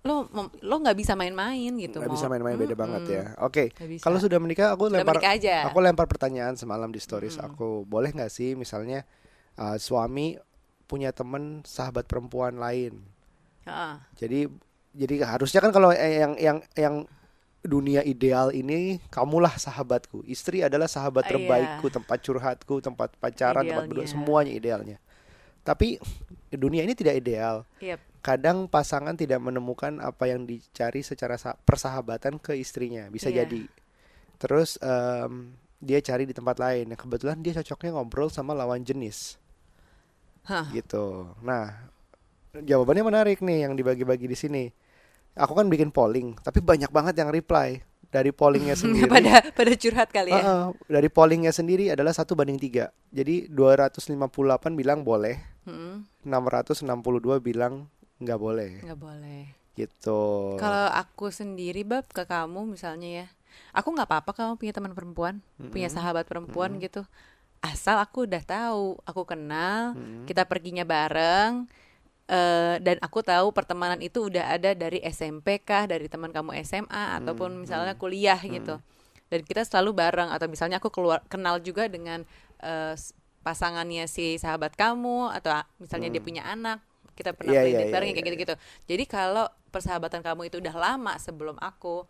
lo 0.00 0.28
lo 0.60 0.76
nggak 0.78 0.94
bisa 0.94 1.12
main-main 1.12 1.72
gitu. 1.74 1.98
Nggak 1.98 2.08
mau- 2.08 2.16
bisa 2.16 2.26
main-main 2.26 2.56
beda 2.56 2.68
Mm-mm. 2.70 2.78
banget 2.78 3.02
ya. 3.10 3.24
Oke. 3.38 3.64
Bisa. 3.74 4.00
Kalau 4.00 4.16
sudah 4.16 4.38
menikah, 4.38 4.70
aku 4.70 4.86
Sudah 4.86 5.00
lempar 5.00 5.16
menikah 5.16 5.32
aja. 5.34 5.56
aku 5.66 5.78
lempar 5.78 6.06
pertanyaan 6.06 6.54
semalam 6.54 6.88
di 6.88 6.96
stories 6.96 7.36
Mm. 7.36 7.44
aku. 7.46 7.84
Boleh 7.84 8.08
nggak 8.10 8.28
sih 8.28 8.52
misalnya 8.54 9.04
uh, 9.56 9.76
suami 9.76 10.36
punya 10.86 11.10
temen 11.10 11.60
sahabat 11.62 12.04
perempuan 12.04 12.56
lain? 12.56 13.00
Ha-ha. 13.62 14.00
Jadi 14.14 14.48
jadi 14.90 15.14
harusnya 15.24 15.60
kan 15.60 15.70
kalau 15.70 15.90
eh, 15.90 16.18
yang 16.18 16.32
yang 16.34 16.58
yang 16.74 16.94
dunia 17.60 18.00
ideal 18.00 18.50
ini 18.50 18.98
kamulah 19.12 19.52
sahabatku. 19.54 20.24
Istri 20.24 20.64
adalah 20.64 20.88
sahabat 20.88 21.28
Iya. 21.28 21.32
terbaikku, 21.36 21.86
tempat 21.92 22.18
curhatku, 22.20 22.80
tempat 22.80 23.12
pacaran, 23.16 23.62
tempat 23.62 23.84
berdua, 23.84 24.04
Idealnya. 24.04 24.12
semuanya 24.16 24.52
idealnya. 24.52 24.96
Tapi 25.60 26.00
dunia 26.48 26.82
ini 26.82 26.96
tidak 26.96 27.20
ideal. 27.20 27.68
Yep. 27.78 28.00
Kadang 28.20 28.64
pasangan 28.64 29.12
tidak 29.12 29.40
menemukan 29.40 30.00
apa 30.00 30.28
yang 30.28 30.44
dicari 30.44 31.00
secara 31.00 31.36
sa- 31.36 31.56
persahabatan 31.56 32.36
ke 32.36 32.56
istrinya, 32.56 33.08
bisa 33.08 33.28
Iya. 33.28 33.44
jadi. 33.44 33.68
Terus 34.40 34.80
em, 34.80 35.52
dia 35.76 36.00
cari 36.00 36.24
di 36.24 36.32
tempat 36.32 36.56
lain. 36.56 36.88
Nah, 36.88 36.96
kebetulan 36.96 37.40
dia 37.40 37.56
cocoknya 37.56 37.96
ngobrol 37.96 38.28
sama 38.28 38.52
lawan 38.52 38.80
jenis 38.80 39.36
Hah. 40.48 40.68
gitu. 40.72 41.28
Nah, 41.40 41.88
jawabannya 42.52 43.04
menarik 43.04 43.38
nih 43.40 43.68
yang 43.68 43.76
dibagi-bagi 43.76 44.26
di 44.26 44.36
sini. 44.36 44.64
Aku 45.38 45.54
kan 45.54 45.70
bikin 45.70 45.94
polling, 45.94 46.34
tapi 46.42 46.58
banyak 46.58 46.90
banget 46.90 47.14
yang 47.18 47.30
reply 47.30 47.80
dari 48.10 48.34
pollingnya 48.34 48.74
sendiri. 48.82 49.06
pada 49.06 49.46
pada 49.54 49.72
curhat 49.78 50.10
kali 50.10 50.34
ya. 50.34 50.42
Heeh, 50.42 50.62
dari 50.90 51.08
pollingnya 51.08 51.54
sendiri 51.54 51.94
adalah 51.94 52.10
satu 52.10 52.34
banding 52.34 52.58
tiga. 52.58 52.90
Jadi 53.14 53.46
258 53.46 54.10
bilang 54.74 55.06
boleh, 55.06 55.38
Mm-mm. 55.70 56.04
662 56.26 57.38
bilang 57.38 57.86
nggak 58.18 58.38
boleh. 58.38 58.70
Nggak 58.82 59.00
boleh. 59.00 59.42
Gitu. 59.78 60.22
Kalau 60.58 60.86
aku 60.92 61.30
sendiri 61.30 61.86
bab 61.86 62.04
ke 62.10 62.26
kamu 62.26 62.74
misalnya 62.74 63.24
ya, 63.24 63.26
aku 63.72 63.94
nggak 63.94 64.10
apa-apa 64.10 64.30
kamu 64.34 64.52
punya 64.58 64.74
teman 64.74 64.92
perempuan, 64.92 65.34
punya 65.70 65.88
sahabat 65.88 66.26
perempuan 66.26 66.76
gitu. 66.82 67.06
Asal 67.60 68.00
aku 68.00 68.24
udah 68.24 68.40
tahu, 68.40 68.98
aku 69.04 69.22
kenal, 69.28 69.92
kita 70.24 70.44
perginya 70.48 70.84
bareng, 70.84 71.68
eh, 72.30 72.76
dan 72.86 72.96
aku 73.02 73.20
tahu 73.26 73.50
pertemanan 73.50 73.98
itu 74.00 74.30
udah 74.30 74.54
ada 74.56 74.70
dari 74.78 75.02
SMP 75.02 75.58
kah, 75.62 75.84
dari 75.90 76.06
teman 76.06 76.30
kamu 76.30 76.54
SMA 76.62 77.18
ataupun 77.18 77.50
misalnya 77.66 77.94
kuliah 77.98 78.38
gitu. 78.40 78.78
Dan 79.30 79.40
kita 79.46 79.62
selalu 79.66 79.90
bareng 79.94 80.30
atau 80.34 80.46
misalnya 80.50 80.78
aku 80.82 80.90
keluar 80.90 81.22
kenal 81.30 81.58
juga 81.62 81.86
dengan 81.90 82.22
s- 82.94 83.14
pasangannya 83.46 84.04
si 84.10 84.36
sahabat 84.36 84.76
kamu 84.76 85.32
atau 85.32 85.64
misalnya 85.80 86.08
dia 86.12 86.22
punya 86.22 86.42
anak, 86.44 86.78
kita 87.16 87.32
pernah 87.32 87.54
Iya, 87.54 87.60
play 87.60 87.72
iya, 87.72 87.80
bareng 87.88 88.10
iya, 88.10 88.14
kayak 88.14 88.26
gitu-gitu. 88.32 88.54
Jadi 88.90 89.04
kalau 89.08 89.46
persahabatan 89.74 90.20
kamu 90.20 90.50
itu 90.52 90.56
udah 90.60 90.74
lama 90.76 91.14
sebelum 91.18 91.56
aku, 91.62 92.04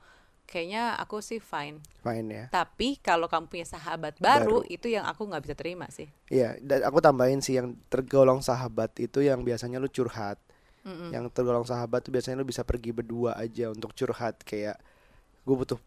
kayaknya 0.51 0.99
aku 0.99 1.23
sih 1.23 1.39
fine. 1.39 1.79
Main 2.03 2.27
ya. 2.27 2.45
Tapi 2.51 2.99
kalau 2.99 3.31
kamu 3.31 3.47
punya 3.47 3.65
sahabat 3.65 4.19
baru, 4.19 4.61
Baru. 4.61 4.67
itu 4.67 4.91
yang 4.91 5.07
aku 5.07 5.31
nggak 5.31 5.43
bisa 5.47 5.55
terima 5.55 5.87
sih. 5.89 6.11
Iya, 6.27 6.59
dan 6.59 6.83
aku 6.83 6.99
tambahin 6.99 7.39
sih 7.39 7.55
yang 7.55 7.79
tergolong 7.87 8.43
sahabat 8.43 8.99
itu 8.99 9.23
yang 9.23 9.47
biasanya 9.47 9.79
lu 9.79 9.87
curhat. 9.87 10.43
Mm-mm. 10.83 11.15
Yang 11.15 11.31
tergolong 11.31 11.63
sahabat 11.63 12.03
tuh 12.03 12.11
biasanya 12.11 12.43
lu 12.43 12.49
bisa 12.49 12.67
pergi 12.67 12.91
berdua 12.91 13.39
aja 13.39 13.71
untuk 13.71 13.95
curhat 13.95 14.43
kayak 14.43 14.75
gue 15.47 15.55
butuh 15.55 15.79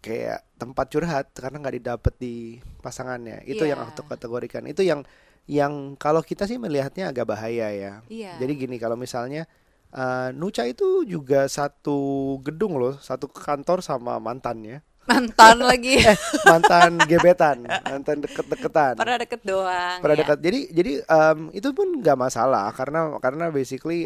kayak 0.00 0.46
tempat 0.54 0.86
curhat 0.88 1.26
karena 1.34 1.58
nggak 1.60 1.76
didapet 1.82 2.14
di 2.16 2.34
pasangannya. 2.80 3.42
Itu 3.44 3.66
yang 3.66 3.82
Iya. 3.82 3.90
aku 3.92 4.06
kategorikan. 4.06 4.62
Itu 4.64 4.80
yang 4.86 5.02
yang 5.46 5.94
kalau 5.94 6.22
kita 6.22 6.46
sih 6.46 6.58
melihatnya 6.58 7.10
agak 7.10 7.26
bahaya 7.26 7.70
ya. 7.70 7.92
Iya. 8.06 8.38
Jadi 8.38 8.52
gini 8.54 8.76
kalau 8.78 8.94
misalnya 8.94 9.50
eh, 9.96 10.28
Nuca 10.36 10.62
itu 10.68 11.02
juga 11.08 11.48
satu 11.48 12.36
gedung 12.44 12.76
loh, 12.76 12.94
satu 13.00 13.26
kantor 13.26 13.80
sama 13.80 14.20
mantannya. 14.20 14.84
mantan 15.06 15.62
lagi. 15.62 16.02
Eh, 16.12 16.18
mantan 16.44 16.98
gebetan, 17.06 17.62
mantan 17.64 18.18
deket-deketan. 18.26 18.98
Pernah 18.98 19.18
deket 19.22 19.40
doang. 19.46 19.98
pada 20.02 20.14
ya. 20.14 20.20
dekat 20.20 20.38
jadi 20.42 20.60
jadi 20.74 20.92
em, 21.06 21.38
itu 21.54 21.68
pun 21.70 21.88
nggak 22.02 22.18
masalah 22.18 22.68
karena 22.74 23.14
karena 23.22 23.48
basically 23.54 24.04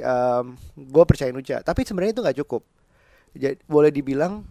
gue 0.76 1.04
percaya 1.09 1.32
Nuca 1.32 1.64
tapi 1.64 1.88
sebenarnya 1.88 2.12
itu 2.14 2.23
nggak 2.23 2.38
cukup 2.44 2.62
jadi 3.32 3.56
boleh 3.64 3.88
dibilang 3.88 4.44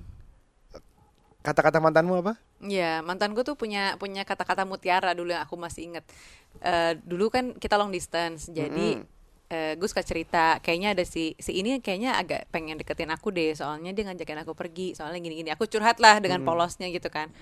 kata-kata 1.46 1.80
mantanmu 1.80 2.20
apa 2.20 2.34
Iya, 2.60 3.00
mantanku 3.00 3.48
tuh 3.48 3.56
punya 3.56 3.96
punya 3.96 4.28
kata-kata 4.28 4.68
mutiara 4.68 5.16
dulu 5.16 5.32
yang 5.32 5.48
aku 5.48 5.56
masih 5.56 5.88
inget. 5.88 6.04
Eh, 6.60 7.00
dulu 7.08 7.32
kan 7.32 7.56
kita 7.56 7.80
long 7.80 7.88
distance, 7.88 8.52
jadi 8.52 9.00
eh, 9.50 9.74
gue 9.76 9.88
suka 9.90 10.06
cerita. 10.06 10.62
Kayaknya 10.62 10.90
ada 10.96 11.04
si 11.04 11.34
si 11.42 11.58
ini 11.58 11.82
kayaknya 11.82 12.16
agak 12.16 12.48
pengen 12.54 12.78
deketin 12.78 13.10
aku 13.10 13.34
deh, 13.34 13.52
soalnya 13.58 13.92
dia 13.92 14.06
ngajakin 14.08 14.46
aku 14.46 14.54
pergi, 14.54 14.94
soalnya 14.94 15.20
gini-gini. 15.20 15.50
Aku 15.54 15.66
curhat 15.66 15.98
lah 15.98 16.22
dengan 16.22 16.46
polosnya 16.46 16.88
gitu 16.94 17.10
kan. 17.10 17.34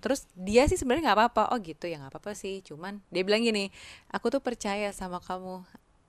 Terus 0.00 0.30
dia 0.38 0.64
sih 0.70 0.78
sebenarnya 0.78 1.12
nggak 1.12 1.18
apa-apa. 1.18 1.42
Oh 1.52 1.58
gitu 1.60 1.90
ya 1.90 1.98
nggak 2.00 2.14
apa-apa 2.14 2.32
sih. 2.38 2.62
Cuman 2.62 3.02
dia 3.10 3.26
bilang 3.26 3.42
gini, 3.42 3.68
aku 4.14 4.30
tuh 4.30 4.40
percaya 4.40 4.94
sama 4.94 5.18
kamu. 5.18 5.66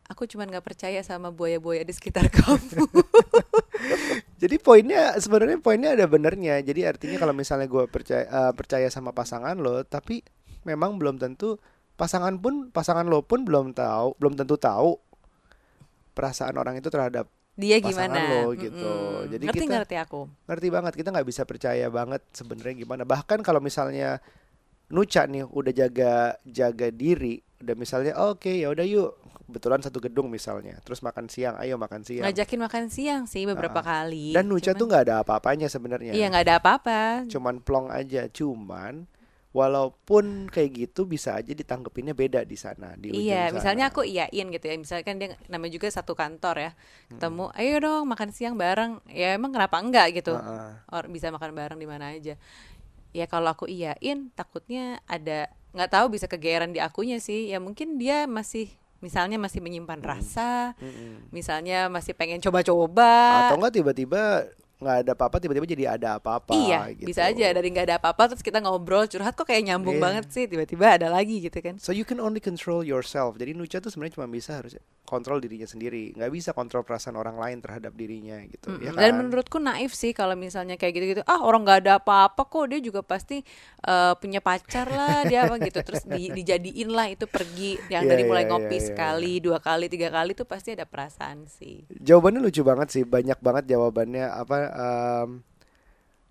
Aku 0.07 0.23
cuman 0.23 0.47
nggak 0.47 0.63
percaya 0.63 1.03
sama 1.03 1.35
buaya-buaya 1.35 1.83
di 1.83 1.91
sekitar 1.91 2.31
kamu. 2.37 2.87
jadi 4.41 4.55
poinnya 4.61 5.17
sebenarnya 5.17 5.57
poinnya 5.61 5.93
ada 5.93 6.05
benernya 6.09 6.61
jadi 6.61 6.93
artinya 6.93 7.17
kalau 7.21 7.33
misalnya 7.33 7.67
gue 7.69 7.85
percaya 7.89 8.25
eh, 8.25 8.53
percaya 8.53 8.87
sama 8.89 9.13
pasangan 9.13 9.57
lo 9.57 9.85
tapi 9.85 10.21
memang 10.65 10.97
belum 10.97 11.21
tentu 11.21 11.57
pasangan 11.97 12.37
pun 12.37 12.69
pasangan 12.69 13.05
lo 13.09 13.25
pun 13.25 13.45
belum 13.45 13.73
tahu 13.73 14.17
belum 14.21 14.37
tentu 14.37 14.57
tahu 14.57 14.97
perasaan 16.17 16.55
orang 16.55 16.73
itu 16.75 16.89
terhadap 16.89 17.29
dia 17.53 17.77
Pasangan 17.77 18.09
gimana? 18.11 18.21
lo 18.39 18.53
gitu. 18.53 18.89
Mm-mm. 19.15 19.29
Jadi 19.29 19.43
ngerti 19.45 19.61
kita- 19.63 19.75
ngerti 19.75 19.95
aku. 19.99 20.21
ngerti 20.43 20.67
banget 20.67 20.93
kita 20.95 21.09
nggak 21.11 21.27
bisa 21.27 21.41
percaya 21.43 21.85
banget 21.87 22.21
sebenarnya 22.31 22.75
gimana 22.75 23.03
bahkan 23.03 23.39
kalau 23.39 23.57
misalnya 23.59 24.17
Nuca 24.87 25.23
nih 25.23 25.43
udah 25.43 25.73
jaga 25.75 26.13
jaga 26.43 26.87
diri 26.89 27.37
udah 27.57 27.75
misalnya 27.75 28.13
oke 28.23 28.47
ya 28.47 28.69
udah 28.69 28.83
yuk 28.83 29.09
kebetulan 29.43 29.79
satu 29.79 29.99
gedung 29.99 30.27
misalnya 30.27 30.79
terus 30.79 31.01
makan 31.01 31.27
siang 31.27 31.57
ayo 31.57 31.75
makan 31.75 32.01
siang 32.01 32.23
Ngajakin 32.23 32.59
makan 32.61 32.85
siang 32.87 33.21
sih 33.25 33.43
beberapa 33.43 33.81
kali. 33.81 34.31
dan 34.31 34.45
Nuca 34.45 34.71
Cuman- 34.71 34.77
tuh 34.77 34.85
nggak 34.85 35.03
ada 35.03 35.15
apa-apanya 35.19 35.67
sebenarnya 35.67 36.11
Iya 36.11 36.29
nggak 36.29 36.45
ada 36.45 36.55
apa-apa. 36.57 36.99
cuman 37.25 37.59
plong 37.59 37.87
aja 37.89 38.29
cuman 38.29 39.09
walaupun 39.57 40.53
kayak 40.53 40.69
gitu 40.85 41.09
bisa 41.09 41.33
aja 41.33 41.49
ditanggepinnya 41.49 42.13
beda 42.13 42.45
di 42.45 42.53
sana 42.53 42.93
di 42.93 43.09
ujung 43.09 43.25
Iya, 43.25 43.49
sana. 43.49 43.55
misalnya 43.57 43.85
aku 43.89 44.05
iyain 44.05 44.47
gitu 44.53 44.65
ya. 44.69 44.75
Misalkan 44.77 45.17
dia 45.17 45.33
namanya 45.49 45.73
juga 45.73 45.89
satu 45.89 46.13
kantor 46.13 46.55
ya. 46.61 46.71
Ketemu, 47.09 47.49
Hmm. 47.49 47.57
ayo 47.57 47.75
dong 47.81 48.03
makan 48.05 48.29
siang 48.29 48.53
bareng. 48.53 49.01
Ya 49.09 49.33
emang 49.33 49.49
kenapa 49.49 49.81
enggak 49.81 50.13
gitu? 50.13 50.37
Heeh. 50.37 50.71
Or 50.93 51.09
bisa 51.09 51.33
makan 51.33 51.57
bareng 51.57 51.79
di 51.81 51.89
mana 51.89 52.13
aja. 52.13 52.37
Ya 53.11 53.25
kalau 53.25 53.49
aku 53.49 53.65
iyain 53.65 54.29
takutnya 54.37 55.01
ada 55.09 55.49
nggak 55.73 55.89
tahu 55.89 56.05
bisa 56.13 56.29
kegeeran 56.29 56.69
di 56.69 56.77
akunya 56.77 57.17
sih. 57.17 57.49
Ya 57.49 57.57
mungkin 57.57 57.97
dia 57.97 58.29
masih 58.29 58.69
misalnya 58.97 59.37
masih 59.37 59.61
menyimpan 59.61 60.01
Hmm. 60.01 60.09
rasa, 60.09 60.73
Mm-mm. 60.77 61.29
misalnya 61.29 61.85
masih 61.85 62.13
pengen 62.13 62.41
coba-coba. 62.41 63.45
atau 63.49 63.57
enggak 63.57 63.73
tiba-tiba 63.77 64.45
nggak 64.77 64.97
ada 65.01 65.11
apa-apa 65.11 65.37
tiba-tiba 65.37 65.65
jadi 65.65 65.83
ada 65.91 66.21
apa-apa 66.21 66.53
Iya, 66.53 66.93
gitu. 66.93 67.09
bisa 67.09 67.25
aja 67.25 67.49
dari 67.49 67.67
nggak 67.67 67.85
ada 67.89 67.95
apa-apa 67.97 68.29
terus 68.29 68.45
kita 68.45 68.61
ngobrol 68.61 69.05
curhat 69.05 69.33
kok 69.33 69.43
kayak 69.43 69.65
nyambung 69.65 69.97
Iya. 69.97 70.03
banget 70.05 70.25
sih 70.29 70.45
tiba-tiba 70.45 71.01
ada 71.01 71.09
lagi 71.09 71.41
gitu 71.41 71.57
kan. 71.57 71.75
So 71.77 71.89
you 71.89 72.05
can 72.05 72.17
only 72.17 72.37
control 72.37 72.81
yourself. 72.81 73.35
Jadi 73.35 73.51
Nucha 73.51 73.77
tuh 73.77 73.89
sebenarnya 73.89 74.21
cuma 74.21 74.29
bisa 74.29 74.53
harus 74.53 74.77
kontrol 75.01 75.39
dirinya 75.39 75.63
sendiri, 75.63 76.11
nggak 76.13 76.29
bisa 76.29 76.51
kontrol 76.51 76.83
perasaan 76.83 77.15
orang 77.15 77.39
lain 77.39 77.57
terhadap 77.57 77.95
dirinya 77.95 78.37
gitu. 78.43 78.75
Ya 78.77 78.91
Mm-mm. 78.91 78.99
Dan 78.99 79.09
kan? 79.09 79.17
menurutku 79.17 79.57
naif 79.57 79.95
sih 79.95 80.11
kalau 80.11 80.35
misalnya 80.35 80.75
kayak 80.75 80.93
gitu-gitu. 80.93 81.21
Ah 81.23 81.41
orang 81.41 81.63
nggak 81.63 81.79
ada 81.81 81.93
apa-apa 81.97 82.43
kok 82.43 82.67
dia 82.67 82.77
juga 82.77 83.01
pasti 83.01 83.41
eh, 83.81 84.13
punya 84.19 84.43
pacar 84.43 84.85
lah 84.85 85.23
dia 85.23 85.47
apa 85.47 85.57
gitu. 85.57 85.79
Terus 85.81 86.03
di, 86.05 86.29
dijadiin 86.29 86.91
lah 86.91 87.07
itu 87.07 87.25
pergi 87.25 87.79
yang 87.87 88.03
Iya, 88.03 88.11
dari 88.11 88.23
mulai 88.23 88.43
iya, 88.43 88.51
ngopi 88.51 88.67
iya, 88.69 88.77
iya. 88.77 88.87
sekali, 88.93 89.33
dua 89.39 89.57
kali, 89.57 89.87
tiga 89.87 90.11
kali 90.11 90.35
tuh 90.35 90.45
pasti 90.45 90.75
ada 90.75 90.83
perasaan 90.83 91.47
sih. 91.47 91.87
Jawabannya 91.89 92.43
lucu 92.43 92.61
banget 92.61 92.87
sih, 92.91 93.01
banyak 93.01 93.39
banget 93.39 93.63
jawabannya. 93.65 94.27
Apa? 94.27 94.66
Em, 94.71 95.29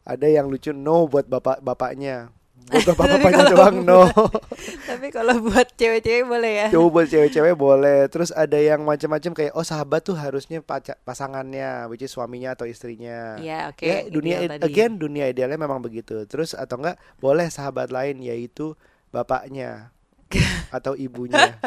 ada 0.06 0.26
yang 0.26 0.46
lucu 0.46 0.70
no 0.70 1.10
buat 1.10 1.26
bapak 1.26 1.64
bapaknya, 1.64 2.30
Buat 2.66 2.82
bapak-bapaknya 2.94 3.44
doang 3.54 3.76
no. 3.86 4.10
Tapi 4.90 5.14
kalau 5.14 5.38
buat 5.38 5.70
cewek-cewek 5.78 6.26
boleh 6.26 6.52
ya. 6.66 6.68
Coba 6.74 6.88
buat 6.98 7.06
cewek-cewek 7.06 7.54
boleh. 7.54 8.10
Terus 8.10 8.34
ada 8.34 8.58
yang 8.58 8.82
macam-macam 8.82 9.32
kayak 9.38 9.52
oh 9.54 9.62
sahabat 9.62 10.02
tuh 10.02 10.18
harusnya 10.18 10.66
pasangannya, 11.06 11.86
which 11.86 12.02
is 12.02 12.10
suaminya 12.10 12.58
atau 12.58 12.66
istrinya. 12.66 13.38
Iya, 13.38 13.70
oke. 13.70 13.86
Ya, 13.86 13.98
dunia 14.10 14.36
Ideal 14.42 14.50
tadi. 14.58 14.62
again 14.66 14.92
dunia 14.98 15.24
idealnya 15.30 15.58
memang 15.62 15.78
begitu. 15.78 16.26
Terus 16.26 16.58
atau 16.58 16.82
enggak 16.82 16.98
boleh 17.22 17.46
sahabat 17.54 17.94
lain 17.94 18.18
yaitu 18.18 18.74
bapaknya 19.14 19.94
atau 20.76 20.98
ibunya. 20.98 21.62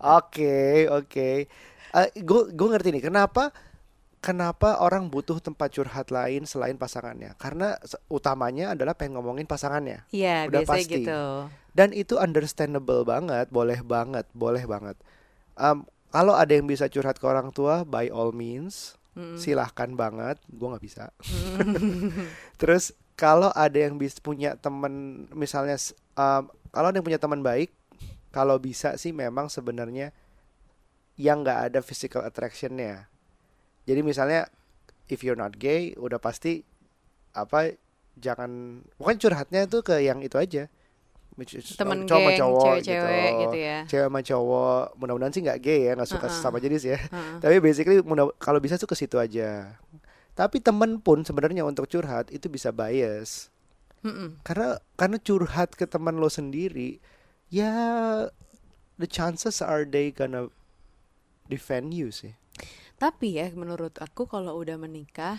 Oke, 0.00 0.88
oke. 0.88 1.44
Gue 2.24 2.40
gue 2.56 2.68
ngerti 2.72 2.88
nih 2.96 3.04
kenapa 3.04 3.52
kenapa 4.18 4.78
orang 4.78 5.06
butuh 5.06 5.38
tempat 5.38 5.70
curhat 5.70 6.10
lain 6.10 6.44
selain 6.44 6.74
pasangannya? 6.74 7.34
Karena 7.36 7.78
utamanya 8.06 8.74
adalah 8.74 8.94
pengen 8.94 9.18
ngomongin 9.18 9.46
pasangannya. 9.46 10.04
Iya, 10.10 10.46
Udah 10.46 10.62
biasanya 10.62 10.74
pasti. 10.84 10.94
gitu. 11.02 11.22
Dan 11.72 11.88
itu 11.94 12.18
understandable 12.18 13.06
banget, 13.06 13.46
boleh 13.48 13.78
banget, 13.80 14.26
boleh 14.34 14.64
banget. 14.64 14.98
Em, 15.54 15.86
kalau 16.10 16.34
ada 16.34 16.50
yang 16.50 16.66
bisa 16.66 16.88
curhat 16.88 17.16
ke 17.16 17.26
orang 17.26 17.50
tua, 17.50 17.86
by 17.86 18.08
all 18.08 18.30
means, 18.30 18.98
Mm. 19.14 19.34
silahkan 19.34 19.90
banget. 19.92 20.38
Gue 20.46 20.70
nggak 20.70 20.84
bisa. 20.84 21.10
Terus 22.60 22.94
kalau 23.14 23.50
ada 23.50 23.74
yang 23.74 23.98
bisa 23.98 24.18
punya 24.18 24.54
temen, 24.54 25.26
misalnya, 25.32 25.74
em, 26.14 26.42
kalau 26.70 26.86
ada 26.90 26.96
yang 26.96 27.06
punya 27.06 27.18
teman 27.18 27.42
baik, 27.42 27.74
kalau 28.30 28.58
bisa 28.58 28.94
sih 28.94 29.10
memang 29.10 29.50
sebenarnya 29.50 30.14
yang 31.14 31.42
nggak 31.42 31.72
ada 31.72 31.80
physical 31.82 32.22
attractionnya. 32.22 33.10
Jadi 33.88 34.00
misalnya, 34.02 34.44
if 35.08 35.24
you're 35.24 35.32
not 35.34 35.56
gay, 35.56 35.96
udah 35.96 36.20
pasti 36.20 36.60
apa 37.32 37.72
jangan, 38.14 38.50
bukan 38.94 39.16
curhatnya 39.16 39.64
itu 39.64 39.80
ke 39.80 39.96
yang 39.98 40.20
itu 40.20 40.36
aja. 40.36 40.68
Temen 41.72 42.02
cowok 42.02 42.18
sama 42.18 42.28
geng, 42.28 42.38
cowok 42.40 42.64
cewek-cewek 42.82 43.30
gitu 43.38 43.56
ya. 43.56 43.78
cewek 43.86 44.06
sama 44.10 44.20
cowok 44.20 44.82
mudah-mudahan 44.98 45.30
sih 45.30 45.38
nggak 45.40 45.60
gay 45.60 45.80
ya 45.86 45.92
nggak 45.94 46.10
suka 46.10 46.26
Uh-uh. 46.26 46.34
sesama 46.34 46.58
jenis 46.58 46.82
ya 46.82 46.98
Heeh. 46.98 47.38
tapi 47.38 47.62
basically 47.62 48.02
mudah- 48.02 48.34
kalau 48.36 48.58
bisa 48.58 48.74
tuh 48.74 48.90
ke 48.90 48.98
situ 48.98 49.14
aja 49.16 49.70
tapi 50.34 50.58
temen 50.58 50.98
pun 50.98 51.22
sebenarnya 51.22 51.62
untuk 51.62 51.86
curhat 51.86 52.34
itu 52.34 52.50
bisa 52.50 52.74
bias 52.74 53.54
Mm-mm. 54.02 54.42
karena 54.42 54.82
karena 54.94 55.14
curhat 55.16 55.78
ke 55.78 55.86
teman 55.86 56.18
lo 56.18 56.26
sendiri 56.26 56.98
ya 57.46 57.70
the 58.98 59.06
chances 59.06 59.62
are 59.62 59.86
they 59.86 60.10
gonna 60.10 60.50
defend 61.46 61.94
you 61.94 62.10
sih 62.10 62.34
Tapi 62.98 63.28
ya 63.32 63.46
menurut 63.52 63.94
aku 63.96 64.26
kalau 64.26 64.58
udah 64.58 64.74
menikah 64.74 65.38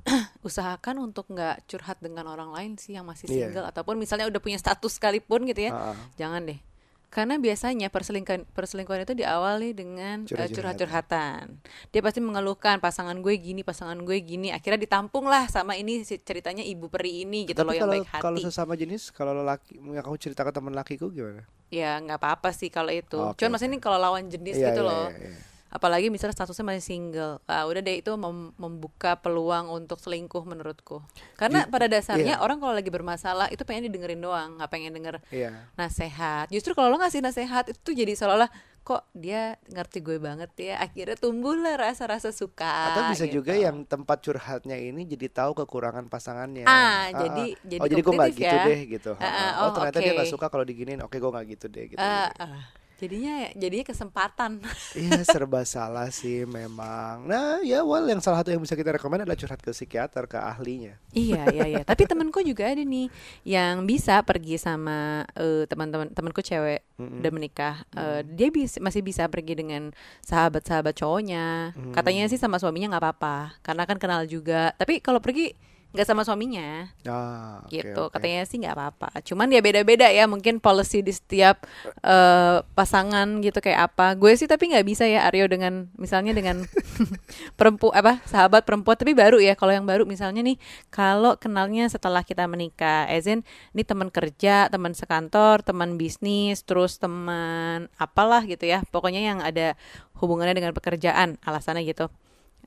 usahakan 0.42 0.98
untuk 1.02 1.28
nggak 1.28 1.66
curhat 1.66 2.00
dengan 2.00 2.26
orang 2.26 2.50
lain 2.50 2.72
sih 2.74 2.96
yang 2.96 3.04
masih 3.04 3.28
Iya. 3.28 3.48
single 3.48 3.66
ataupun 3.66 3.94
misalnya 3.94 4.26
udah 4.26 4.40
punya 4.40 4.56
status 4.56 4.96
sekalipun 4.96 5.44
gitu 5.44 5.68
ya. 5.68 5.72
Ah. 5.72 5.96
Jangan 6.16 6.44
deh. 6.44 6.58
Karena 7.10 7.34
biasanya 7.36 7.90
perselingkuhan 7.90 8.46
perselingkuhan 8.48 9.02
itu 9.02 9.18
diawali 9.18 9.74
dengan 9.74 10.22
eh, 10.22 10.30
Curhat-curhatan. 10.30 10.54
curhat-curhatan. 10.54 11.44
Dia 11.90 12.00
pasti 12.00 12.22
mengeluhkan 12.22 12.78
pasangan 12.78 13.18
gue 13.18 13.34
gini, 13.34 13.60
pasangan 13.60 13.98
gue 13.98 14.14
gini. 14.20 14.54
Akhirnya 14.54 14.78
ditampung 14.78 15.26
lah 15.26 15.50
sama 15.50 15.74
ini 15.74 16.00
ceritanya 16.02 16.62
ibu 16.62 16.86
peri 16.86 17.26
ini 17.26 17.44
gitu 17.44 17.60
loh 17.60 17.70
tapi 17.70 17.76
yang 17.76 17.82
kalau 17.82 17.94
baik 17.98 18.08
hati. 18.08 18.22
kalau 18.22 18.38
sesama 18.40 18.72
jenis 18.74 19.10
kalau 19.10 19.34
lelaki 19.34 19.74
yang 19.76 20.00
kamu 20.00 20.16
cerita 20.16 20.42
ke 20.42 20.50
teman 20.50 20.70
lakiku 20.70 21.10
gimana 21.10 21.42
Ya 21.68 21.98
nggak 21.98 22.18
apa-apa 22.18 22.50
sih 22.50 22.66
kalau 22.66 22.90
itu. 22.90 23.14
Oke, 23.16 23.42
Cuman 23.42 23.54
maksudnya 23.54 23.74
ini 23.74 23.80
kalau 23.80 23.98
lawan 24.00 24.26
jenis 24.26 24.54
Iya, 24.54 24.70
gitu 24.70 24.82
iya, 24.82 24.90
loh. 24.90 25.06
iya, 25.08 25.18
iya. 25.20 25.38
Apalagi 25.70 26.10
misalnya 26.10 26.34
statusnya 26.34 26.66
masih 26.66 26.82
single. 26.82 27.38
Ah, 27.46 27.62
udah 27.64 27.78
deh 27.78 28.02
itu 28.02 28.10
mem- 28.14 28.50
membuka 28.58 29.14
peluang 29.14 29.70
untuk 29.70 30.02
selingkuh 30.02 30.42
menurutku. 30.42 30.98
Karena 31.38 31.62
Ju- 31.62 31.70
pada 31.70 31.86
dasarnya 31.86 32.42
orang 32.42 32.58
kalau 32.58 32.74
lagi 32.74 32.90
bermasalah 32.90 33.46
itu 33.48 33.62
pengen 33.62 33.86
didengerin 33.86 34.18
doang, 34.18 34.58
nggak 34.58 34.66
pengen 34.66 34.92
denger 34.92 35.22
Iya. 35.30 35.70
nasehat. 35.74 36.50
Justru 36.50 36.74
kalau 36.74 36.90
lo 36.90 36.98
ngasih 36.98 37.22
nasehat 37.22 37.70
itu 37.70 37.78
tuh 37.78 37.94
jadi 37.94 38.12
seolah-olah 38.12 38.50
kok 38.80 39.06
dia 39.12 39.60
ngerti 39.68 40.00
gue 40.00 40.18
banget 40.18 40.50
ya. 40.56 40.82
Akhirnya 40.82 41.14
tumbuhlah 41.14 41.78
rasa-rasa 41.78 42.34
suka. 42.34 42.90
Atau 42.90 43.02
bisa 43.12 43.24
gitu. 43.24 43.38
juga 43.38 43.54
yang 43.54 43.84
tempat 43.84 44.18
curhatnya 44.20 44.74
ini 44.74 45.06
jadi 45.06 45.30
tahu 45.30 45.54
kekurangan 45.54 46.10
pasangannya. 46.10 46.66
Ah, 46.66 47.14
jadi- 47.14 47.54
jadi 47.62 47.78
oh 47.78 47.86
jadi 47.86 48.02
gue 48.02 48.12
nggak 48.12 48.32
gitu 48.34 48.56
ya. 48.58 48.64
deh 48.66 48.80
gitu. 48.90 49.12
Ah, 49.14 49.22
ah, 49.22 49.50
oh, 49.62 49.62
oh, 49.62 49.70
ternyata 49.78 50.02
dia 50.02 50.12
nggak 50.18 50.32
suka 50.34 50.50
kalau 50.50 50.66
diginin. 50.66 50.98
Oke 51.00 51.22
gue 51.22 51.30
nggak 51.30 51.46
gitu 51.46 51.66
deh 51.70 51.94
gitu. 51.94 52.00
Ah, 52.02 52.26
ah. 52.34 52.79
Jadinya 53.00 53.48
jadinya 53.56 53.86
kesempatan. 53.86 54.60
Iya 54.92 55.22
serba 55.22 55.62
salah 55.62 56.10
sih 56.10 56.44
memang. 56.44 57.24
Nah 57.24 57.62
ya 57.62 57.80
well 57.80 58.04
yang 58.04 58.18
salah 58.18 58.42
satu 58.42 58.50
yang 58.50 58.60
bisa 58.60 58.74
kita 58.74 58.92
rekomend 58.92 59.22
adalah 59.22 59.34
curhat 59.34 59.58
ke 59.58 59.70
psikiater 59.70 60.26
ke 60.26 60.36
ahlinya. 60.36 61.00
iya 61.10 61.42
iya 61.50 61.66
iya 61.66 61.82
tapi 61.82 62.06
temanku 62.06 62.38
juga 62.40 62.66
ada 62.66 62.78
nih 62.78 63.10
yang 63.42 63.82
bisa 63.82 64.22
pergi 64.22 64.54
sama 64.54 65.26
eh, 65.34 65.66
teman-teman 65.66 66.06
temanku 66.10 66.38
cewek 66.38 66.86
Mm-mm. 66.94 67.18
udah 67.18 67.32
menikah 67.32 67.74
Eh, 67.90 68.22
dia 68.22 68.50
bis- 68.50 68.78
masih 68.78 69.00
bisa 69.00 69.26
pergi 69.26 69.56
dengan 69.56 69.90
sahabat-sahabat 70.20 70.94
cowoknya 70.94 71.74
katanya 71.90 72.28
sih 72.28 72.38
sama 72.38 72.58
suaminya 72.58 72.94
nggak 72.94 73.02
apa-apa 73.02 73.36
karena 73.62 73.82
kan 73.86 73.98
kenal 73.98 74.22
juga 74.24 74.70
tapi 74.76 74.98
kalau 75.00 75.18
pergi 75.18 75.54
nggak 75.90 76.06
sama 76.06 76.22
suaminya. 76.22 76.86
Ah, 77.02 77.66
gitu. 77.66 78.06
oke. 78.06 78.14
katanya 78.14 78.46
sih 78.46 78.62
nggak 78.62 78.74
apa-apa. 78.78 79.08
Cuman 79.26 79.50
ya 79.50 79.58
beda-beda 79.58 80.06
ya 80.06 80.30
mungkin 80.30 80.62
policy 80.62 81.02
di 81.02 81.10
setiap 81.10 81.66
eh, 82.06 82.62
pasangan 82.62 83.42
gitu 83.42 83.58
kayak 83.58 83.90
apa. 83.90 84.14
Gue 84.14 84.38
sih 84.38 84.46
tapi 84.46 84.70
nggak 84.70 84.86
bisa 84.86 85.10
ya 85.10 85.26
Aryo 85.26 85.50
dengan 85.50 85.90
misalnya 85.98 86.30
dengan 86.30 86.62
perempu 87.58 87.90
apa 87.90 88.22
sahabat 88.22 88.62
perempuan. 88.62 88.94
Tapi 88.94 89.18
baru 89.18 89.42
ya 89.42 89.58
kalau 89.58 89.74
yang 89.74 89.86
baru 89.86 90.06
misalnya 90.06 90.46
nih 90.46 90.56
kalau 90.94 91.34
kenalnya 91.34 91.90
setelah 91.90 92.22
kita 92.22 92.46
menikah 92.46 93.10
Ezin 93.10 93.42
ini 93.74 93.82
teman 93.82 94.14
kerja 94.14 94.70
teman 94.70 94.94
sekantor 94.94 95.66
teman 95.66 95.98
bisnis 95.98 96.62
terus 96.62 97.02
teman 97.02 97.90
apalah 97.98 98.46
gitu 98.46 98.62
ya. 98.62 98.86
Pokoknya 98.94 99.26
yang 99.26 99.42
ada 99.42 99.74
hubungannya 100.22 100.54
dengan 100.54 100.70
pekerjaan 100.70 101.34
alasannya 101.42 101.82
gitu 101.82 102.06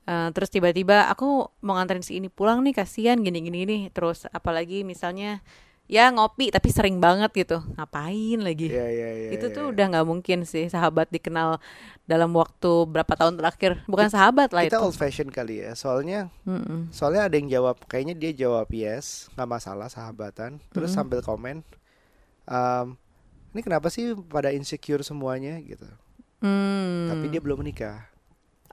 Eh, 0.04 0.28
terus 0.36 0.52
tiba-tiba 0.52 1.08
aku 1.08 1.48
mau 1.64 1.80
nganterin 1.80 2.04
si 2.04 2.20
ini 2.20 2.28
pulang 2.28 2.60
nih 2.60 2.76
kasihan 2.76 3.16
gini-gini 3.16 3.64
nih 3.64 3.82
terus 3.88 4.28
apalagi 4.28 4.84
misalnya 4.84 5.40
ya 5.84 6.12
ngopi 6.12 6.52
tapi 6.52 6.68
sering 6.68 7.00
banget 7.00 7.32
gitu 7.32 7.64
ngapain 7.76 8.36
lagi 8.40 8.68
Iya 8.68 8.84
iya 8.88 9.08
iya. 9.16 9.30
itu 9.32 9.48
iya. 9.48 9.56
tuh 9.56 9.64
udah 9.72 9.84
nggak 9.92 10.04
mungkin 10.04 10.44
sih 10.44 10.68
sahabat 10.68 11.08
dikenal 11.08 11.56
dalam 12.04 12.36
waktu 12.36 12.84
berapa 12.84 13.16
tahun 13.16 13.40
terakhir 13.40 13.80
bukan 13.88 14.12
sahabat 14.12 14.52
lah 14.52 14.68
kita 14.68 14.76
itu 14.76 14.84
old 14.84 14.96
fashion 14.96 15.28
kali 15.32 15.64
ya. 15.64 15.72
Soalnya 15.72 16.28
Mm-mm. 16.44 16.92
soalnya 16.92 17.24
ada 17.24 17.36
yang 17.40 17.48
jawab 17.48 17.80
kayaknya 17.88 18.12
dia 18.12 18.32
jawab 18.44 18.68
yes 18.76 19.32
nggak 19.32 19.48
masalah 19.48 19.88
sahabatan. 19.88 20.60
Terus 20.72 20.92
Mm-mm. 20.92 21.00
sambil 21.00 21.20
komen. 21.24 21.64
"Em, 22.44 22.96
ini 23.56 23.60
kenapa 23.64 23.88
sih 23.88 24.12
pada 24.28 24.52
insecure 24.52 25.00
semuanya 25.00 25.56
gitu. 25.64 25.88
Hmm. 26.44 27.08
Tapi 27.08 27.32
dia 27.32 27.40
belum 27.40 27.64
menikah. 27.64 28.04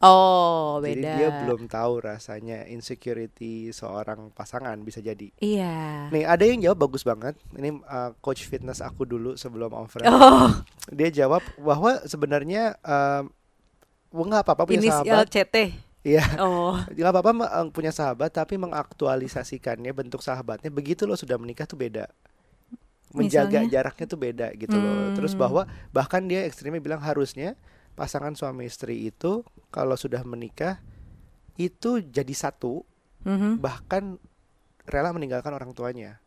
Oh 0.01 0.81
Jadi 0.81 1.01
beda 1.01 1.11
dia 1.13 1.29
belum 1.41 1.65
tahu 1.65 1.93
rasanya 2.01 2.65
insecurity 2.65 3.69
seorang 3.69 4.29
pasangan 4.31 4.77
bisa 4.81 4.99
jadi. 4.99 5.29
iya 5.37 6.09
Nih 6.09 6.25
ada 6.25 6.41
yang 6.41 6.59
jawab 6.59 6.85
bagus 6.85 7.01
banget. 7.01 7.37
Ini 7.53 7.81
uh, 7.81 8.11
coach 8.19 8.43
fitness 8.43 8.81
aku 8.81 9.05
dulu 9.05 9.33
sebelum 9.33 9.71
offline. 9.71 10.09
oh 10.09 10.51
Dia 10.89 11.09
jawab 11.09 11.41
bahwa 11.55 12.01
sebenarnya 12.03 12.75
um, 12.81 13.29
wah, 14.11 14.25
nggak 14.27 14.43
apa-apa 14.43 14.63
punya 14.67 14.81
inisial 14.81 15.23
sahabat. 15.23 15.29
CT 15.29 15.55
Iya, 16.01 16.25
oh 16.41 16.81
nggak 16.89 17.11
apa-apa 17.13 17.31
eh, 17.45 17.67
punya 17.69 17.93
sahabat 17.93 18.33
tapi 18.33 18.57
mengaktualisasikannya 18.57 19.93
bentuk 19.93 20.25
sahabatnya 20.25 20.73
begitu 20.73 21.05
lo 21.05 21.13
sudah 21.13 21.37
menikah 21.37 21.69
tuh 21.69 21.77
beda. 21.77 22.09
Menjaga 23.11 23.61
Misalnya? 23.61 23.69
jaraknya 23.69 24.05
tuh 24.07 24.17
beda 24.17 24.47
gitu 24.55 24.71
loh. 24.71 25.11
Terus 25.13 25.35
Hmm. 25.35 25.41
bahwa 25.43 25.61
bahkan 25.91 26.23
dia 26.25 26.47
ekstrimnya 26.47 26.79
bilang 26.79 27.03
harusnya 27.03 27.53
pasangan 27.93 28.33
suami 28.33 28.65
istri 28.65 29.05
itu 29.05 29.41
kalau 29.67 29.93
sudah 29.93 30.21
menikah 30.21 30.79
itu 31.55 32.01
jadi 32.01 32.31
satu 32.31 32.83
Mhm. 33.21 33.57
bahkan 33.57 34.17
rela 34.83 35.11
meninggalkan 35.11 35.51
orang 35.51 35.71
tuanya. 35.71 36.17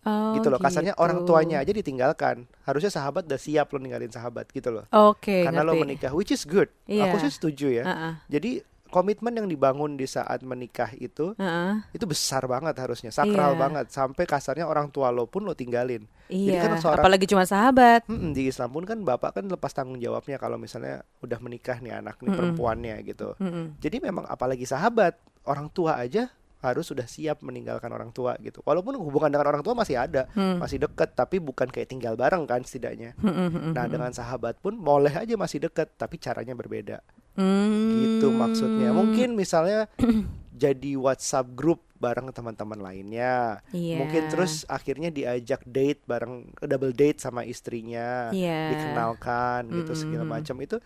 Oh, 0.00 0.32
gitu 0.32 0.48
loh 0.48 0.56
kasarnya 0.56 0.96
orang 0.96 1.20
gitu. 1.20 1.28
tuanya 1.28 1.58
aja 1.58 1.68
ditinggalkan 1.68 2.46
harusnya 2.62 2.88
sahabat 2.88 3.26
udah 3.26 3.36
siap 3.36 3.68
lo 3.68 3.76
ninggalin 3.76 4.08
sahabat 4.08 4.46
gitu 4.48 4.70
loh 4.70 4.86
Oke, 4.88 5.42
karena 5.42 5.60
lo 5.60 5.74
ngerti. 5.74 5.82
menikah 5.84 6.12
which 6.14 6.30
is 6.30 6.46
good 6.46 6.70
Iya. 6.86 7.10
aku 7.10 7.18
sih 7.18 7.28
setuju 7.28 7.66
ya 7.68 7.84
Heeh, 7.84 8.12
jadi 8.30 8.50
komitmen 8.88 9.30
yang 9.32 9.44
dibangun 9.44 9.94
di 9.94 10.04
saat 10.04 10.40
menikah 10.40 10.90
itu 10.94 11.32
heeh. 11.34 11.80
itu 11.90 12.04
besar 12.04 12.44
banget 12.44 12.74
harusnya 12.74 13.08
sakral 13.08 13.52
Iya. 13.52 13.60
banget 13.60 13.86
sampai 13.88 14.24
kasarnya 14.24 14.64
orang 14.64 14.88
tua 14.88 15.08
lo 15.08 15.24
pun 15.24 15.42
lo 15.42 15.52
tinggalin 15.52 16.08
Jadi 16.26 16.44
Iya, 16.50 16.60
kan 16.62 16.76
seorang- 16.76 17.00
apalagi 17.00 17.24
cuma 17.24 17.42
sahabat. 17.42 18.04
Mm-mm, 18.04 18.32
di 18.32 18.46
Islam 18.46 18.68
pun 18.68 18.82
kan 18.82 18.98
bapak 18.98 19.30
kan 19.34 19.44
lepas 19.44 19.70
tanggung 19.70 19.96
jawabnya 19.96 20.36
kalau 20.36 20.56
misalnya 20.56 21.00
udah 21.18 21.38
menikah 21.38 21.78
nih 21.78 21.94
anak 21.94 22.16
nih 22.16 22.26
Mm-mm. 22.26 22.36
perempuannya 22.52 22.96
gitu 23.02 23.32
Mm-mm. 23.36 23.76
jadi 23.78 23.96
memang 23.98 24.24
apalagi 24.24 24.64
sahabat 24.64 25.16
orang 25.44 25.68
tua 25.68 25.96
aja 25.96 26.28
harus 26.58 26.84
sudah 26.84 27.06
siap 27.06 27.38
meninggalkan 27.40 27.86
orang 27.88 28.10
tua 28.10 28.34
gitu 28.36 28.58
walaupun 28.60 28.98
hubungan 28.98 29.30
dengan 29.30 29.46
orang 29.48 29.62
tua 29.62 29.72
masih 29.72 29.94
ada 29.96 30.26
Hmm. 30.28 30.58
masih 30.58 30.82
deket 30.82 31.14
tapi 31.14 31.38
bukan 31.38 31.64
kayak 31.64 31.86
tinggal 31.88 32.12
bareng 32.12 32.44
kan 32.44 32.60
setidaknya 32.60 33.14
Hmm, 33.14 33.30
hmm, 33.30 33.48
hmm, 33.48 33.72
Nah 33.72 33.84
hmm. 33.84 33.92
dengan 33.94 34.10
sahabat 34.10 34.58
pun 34.58 34.74
boleh 34.76 35.14
aja 35.14 35.32
masih 35.32 35.62
deket 35.62 35.94
tapi 35.94 36.18
caranya 36.18 36.52
berbeda 36.52 36.98
Hmm. 37.38 38.02
gitu 38.02 38.34
maksudnya. 38.34 38.90
Mungkin 38.90 39.38
misalnya 39.38 39.86
jadi 40.58 40.98
WhatsApp 40.98 41.54
grup 41.54 41.86
bareng 41.98 42.34
teman-teman 42.34 42.78
lainnya. 42.78 43.62
Iya. 43.70 44.02
Mungkin 44.02 44.30
terus 44.30 44.66
akhirnya 44.66 45.10
diajak 45.14 45.62
date 45.66 46.02
bareng 46.06 46.50
double 46.58 46.94
date 46.94 47.22
sama 47.22 47.46
istrinya, 47.46 48.34
Iya. 48.34 48.74
dikenalkan 48.74 49.70
gitu 49.70 49.94
segala 49.94 50.26
Mm-mm. 50.26 50.34
macam 50.42 50.56
itu 50.62 50.76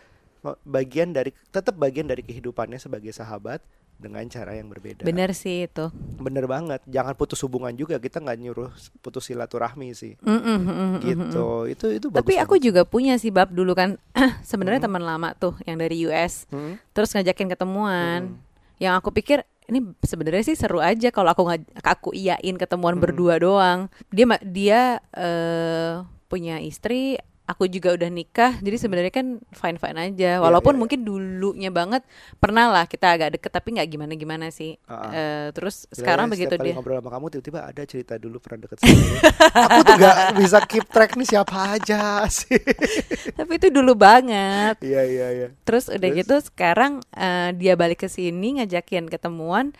bagian 0.66 1.14
dari 1.14 1.30
tetap 1.54 1.78
bagian 1.78 2.10
dari 2.10 2.20
kehidupannya 2.26 2.76
sebagai 2.76 3.14
sahabat 3.14 3.62
dengan 4.02 4.26
cara 4.26 4.52
yang 4.52 4.66
berbeda. 4.66 5.02
Bener 5.02 5.30
sih 5.30 5.64
itu. 5.64 5.88
Bener 6.18 6.44
banget. 6.44 6.82
Jangan 6.84 7.14
putus 7.14 7.38
hubungan 7.40 7.70
juga. 7.72 7.96
Kita 7.96 8.18
nggak 8.18 8.36
nyuruh 8.36 8.70
putus 8.98 9.24
silaturahmi 9.24 9.94
sih. 9.94 10.18
Mm-mm, 10.18 10.42
mm-mm, 10.42 10.66
mm-mm. 10.66 10.90
Gitu. 11.00 11.46
Itu 11.70 11.86
itu 11.88 12.06
bagus. 12.08 12.18
Tapi 12.18 12.34
aku 12.36 12.58
banget. 12.58 12.66
juga 12.66 12.82
punya 12.82 13.14
sih 13.14 13.30
bab 13.30 13.48
dulu 13.48 13.72
kan 13.72 13.94
sebenarnya 14.42 14.82
teman 14.82 15.00
lama 15.00 15.32
tuh 15.32 15.54
yang 15.62 15.78
dari 15.78 16.02
US 16.04 16.44
Hmm? 16.48 16.82
terus 16.90 17.14
ngajakin 17.14 17.46
ketemuan. 17.48 18.20
Hmm. 18.28 18.42
Yang 18.76 18.94
aku 18.98 19.10
pikir 19.12 19.38
ini 19.64 19.78
sebenarnya 20.00 20.42
sih 20.42 20.58
seru 20.58 20.82
aja 20.82 21.08
kalau 21.08 21.30
aku 21.30 21.46
ngaj- 21.46 21.70
aku 21.80 22.10
iyain 22.12 22.58
ketemuan 22.58 22.98
Hmm. 22.98 23.02
berdua 23.02 23.38
doang. 23.38 23.86
Dia 24.10 24.26
dia 24.42 24.80
eh, 25.14 26.02
punya 26.26 26.58
istri, 26.58 27.20
aku 27.52 27.68
juga 27.68 27.92
udah 27.92 28.08
nikah. 28.08 28.56
Jadi 28.64 28.76
sebenarnya 28.80 29.12
kan 29.12 29.38
fine 29.52 29.76
fine 29.76 29.98
aja. 30.00 30.40
Walaupun 30.40 30.72
iya, 30.72 30.76
iya. 30.76 30.80
mungkin 30.80 31.00
dulunya 31.04 31.70
banget 31.70 32.02
pernah 32.40 32.72
lah 32.72 32.88
kita 32.88 33.12
agak 33.12 33.38
deket 33.38 33.52
tapi 33.52 33.76
nggak 33.76 33.88
gimana 33.92 34.12
gimana 34.16 34.46
sih. 34.48 34.80
Ah, 34.88 34.92
ah. 34.96 35.10
Eh, 35.12 35.46
terus 35.52 35.84
Gila 35.86 35.96
sekarang 36.00 36.26
ya, 36.26 36.32
begitu 36.32 36.54
kali 36.56 36.66
dia. 36.72 36.74
ngobrol 36.80 36.98
sama 36.98 37.10
kamu 37.12 37.26
tiba-tiba 37.36 37.60
ada 37.68 37.82
cerita 37.84 38.14
dulu 38.16 38.36
pernah 38.40 38.58
deket 38.64 38.76
sama 38.80 38.96
aku 39.68 39.80
tuh 39.84 39.96
gak 40.00 40.16
bisa 40.40 40.58
keep 40.64 40.86
track 40.88 41.12
nih 41.20 41.28
siapa 41.28 41.56
aja 41.76 42.24
sih. 42.32 42.58
Tapi 43.38 43.52
itu 43.60 43.68
dulu 43.68 43.92
banget. 43.92 44.80
Iya 44.80 45.02
iya 45.04 45.26
iya. 45.30 45.48
Terus 45.68 45.92
udah 45.92 46.00
Terus? 46.00 46.18
gitu 46.24 46.34
sekarang 46.48 47.04
eh, 47.12 47.52
dia 47.52 47.76
balik 47.76 48.02
ke 48.02 48.08
sini 48.08 48.58
ngajakin 48.58 49.12
ketemuan. 49.12 49.76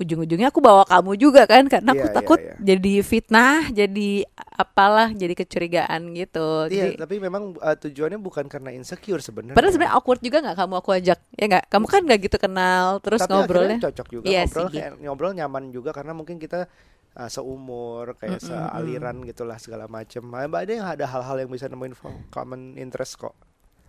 Ujung-ujungnya 0.00 0.48
aku 0.48 0.58
bawa 0.58 0.88
kamu 0.88 1.12
juga 1.14 1.44
kan 1.44 1.68
karena 1.68 1.92
aku 1.92 2.00
Iya, 2.00 2.08
iya, 2.08 2.16
takut 2.16 2.40
iya. 2.40 2.54
jadi 2.56 2.94
fitnah, 3.04 3.68
jadi 3.68 4.10
apalah, 4.56 5.12
jadi 5.12 5.32
kecurigaan 5.36 6.16
gitu. 6.16 6.66
Iya, 6.66 6.96
Jadi 6.96 6.96
tapi 6.96 7.14
memang 7.20 7.52
uh, 7.56 7.76
tujuannya 7.76 8.16
bukan 8.16 8.48
karena 8.48 8.72
insecure 8.72 9.20
sebenarnya. 9.20 9.52
padahal 9.52 9.72
sebenarnya 9.72 9.94
awkward 9.94 10.20
juga 10.20 10.40
nggak 10.40 10.56
kamu 10.56 10.74
aku 10.76 10.90
ajak, 10.96 11.18
ya 11.32 11.44
nggak? 11.46 11.64
Kamu 11.68 11.84
kan 11.84 12.00
nggak 12.00 12.20
gitu 12.24 12.36
kenal, 12.36 12.86
terus 12.98 13.20
tapi 13.20 13.32
ngobrolnya. 13.36 13.76
cocok 13.78 14.06
juga 14.08 14.24
Iya 14.24 14.40
ngobrol 14.44 14.66
sih. 14.66 14.74
kayak 14.80 14.90
ngobrol 15.00 15.32
nyaman 15.32 15.64
juga 15.68 15.90
karena 15.92 16.12
mungkin 16.12 16.36
kita 16.36 16.64
uh, 17.12 17.28
seumur 17.28 18.16
kayak 18.16 18.40
Mm-mm, 18.40 18.48
sealiran 18.48 19.16
gitulah 19.24 19.56
segala 19.56 19.84
macem. 19.84 20.24
Nah, 20.24 20.48
ada 20.48 20.72
yang 20.72 20.88
ada 20.88 21.04
hal-hal 21.04 21.36
yang 21.38 21.50
bisa 21.52 21.68
nemuin 21.68 21.92
common 22.28 22.76
interest 22.76 23.20
kok. 23.20 23.36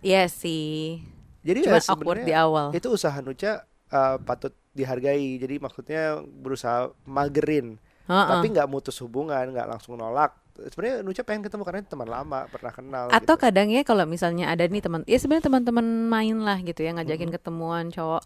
Iya 0.00 0.28
sih. 0.28 1.00
Jadi 1.42 1.66
Cuma 1.66 1.78
ya 1.78 1.90
awkward 1.90 2.22
di 2.22 2.34
awal. 2.34 2.70
itu 2.70 2.86
usaha 2.86 3.18
Nuca 3.18 3.66
uh, 3.92 4.16
patut 4.18 4.56
dihargai. 4.72 5.36
Jadi 5.38 5.60
maksudnya 5.60 6.18
berusaha 6.24 6.90
magerin, 7.04 7.76
Heeh. 8.08 8.28
tapi 8.32 8.46
nggak 8.50 8.68
mutus 8.68 8.96
hubungan, 9.04 9.52
nggak 9.52 9.68
langsung 9.68 10.00
nolak. 10.00 10.34
Sebenarnya 10.52 11.00
Nuca 11.00 11.22
pengen 11.24 11.48
ketemu 11.48 11.62
karena 11.64 11.80
teman 11.84 12.08
lama, 12.08 12.44
pernah 12.48 12.72
kenal. 12.72 13.04
Atau 13.08 13.40
gitu. 13.40 13.44
kadang 13.48 13.72
ya 13.72 13.80
kalau 13.84 14.04
misalnya 14.04 14.52
ada 14.52 14.68
nih 14.68 14.84
teman, 14.84 15.00
ya 15.08 15.16
sebenarnya 15.16 15.48
teman-teman 15.48 15.86
main 16.08 16.36
lah 16.44 16.60
gitu 16.60 16.80
ya 16.84 16.92
ngajakin 16.92 17.28
Mm-hmm. 17.32 17.36
ketemuan 17.40 17.84
cowok. 17.88 18.22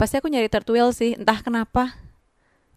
Pasti 0.00 0.20
aku 0.20 0.28
nyari 0.32 0.48
third 0.48 0.68
wheel 0.68 0.92
sih, 0.92 1.16
entah 1.16 1.40
kenapa. 1.40 1.96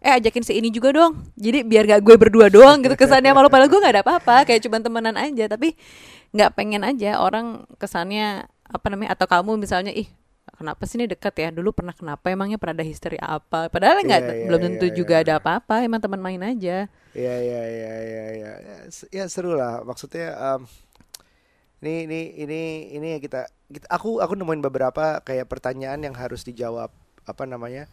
Eh 0.00 0.16
ajakin 0.16 0.44
si 0.44 0.56
ini 0.56 0.72
juga 0.72 0.96
dong. 0.96 1.28
Jadi 1.36 1.60
biar 1.60 1.84
gak 1.84 2.00
gue 2.00 2.16
berdua 2.16 2.48
doang 2.48 2.80
gitu 2.80 2.96
kesannya 2.96 3.36
malu 3.36 3.52
padahal 3.52 3.68
gue 3.68 3.80
gak 3.84 4.00
ada 4.00 4.04
apa-apa, 4.04 4.48
kayak 4.48 4.64
cuma 4.64 4.80
temenan 4.80 5.16
aja. 5.20 5.44
Tapi 5.44 5.76
nggak 6.30 6.50
pengen 6.56 6.86
aja 6.86 7.20
orang 7.20 7.66
kesannya 7.76 8.46
apa 8.70 8.86
namanya 8.86 9.18
atau 9.18 9.26
kamu 9.26 9.58
misalnya 9.58 9.90
ih 9.90 10.06
kenapa 10.60 10.82
sih 10.88 10.96
ini 11.00 11.06
dekat 11.08 11.34
ya? 11.42 11.48
Dulu 11.58 11.70
pernah 11.72 11.94
kenapa? 11.96 12.28
Emangnya 12.28 12.58
pernah 12.60 12.76
ada 12.78 12.86
history 12.86 13.16
apa? 13.20 13.72
Padahal 13.72 14.04
nggak 14.04 14.22
Iya, 14.22 14.32
iya, 14.36 14.46
belum 14.46 14.60
iya, 14.60 14.66
tentu 14.68 14.86
iya. 14.88 14.96
juga 15.00 15.14
ada 15.24 15.32
apa-apa 15.40 15.74
emang 15.86 16.00
teman 16.04 16.20
main 16.20 16.42
aja. 16.44 16.76
Iya 17.10 17.34
iya 17.42 17.62
iya 17.74 17.92
iya 18.10 18.24
iya. 18.38 18.52
Ya, 18.68 18.76
se- 18.96 19.10
ya 19.10 19.24
seru 19.34 19.50
lah. 19.58 19.82
Maksudnya 19.88 20.26
em, 20.54 20.62
ini 21.80 22.04
ini 22.04 22.20
ini 22.44 22.60
ini 22.96 23.06
ya 23.16 23.18
kita, 23.24 23.40
kita 23.72 23.86
aku 23.88 24.20
aku 24.20 24.32
nemuin 24.36 24.60
beberapa 24.60 25.24
kayak 25.24 25.48
pertanyaan 25.48 26.00
yang 26.04 26.12
harus 26.16 26.44
dijawab 26.44 26.92
apa 27.24 27.44
namanya? 27.48 27.88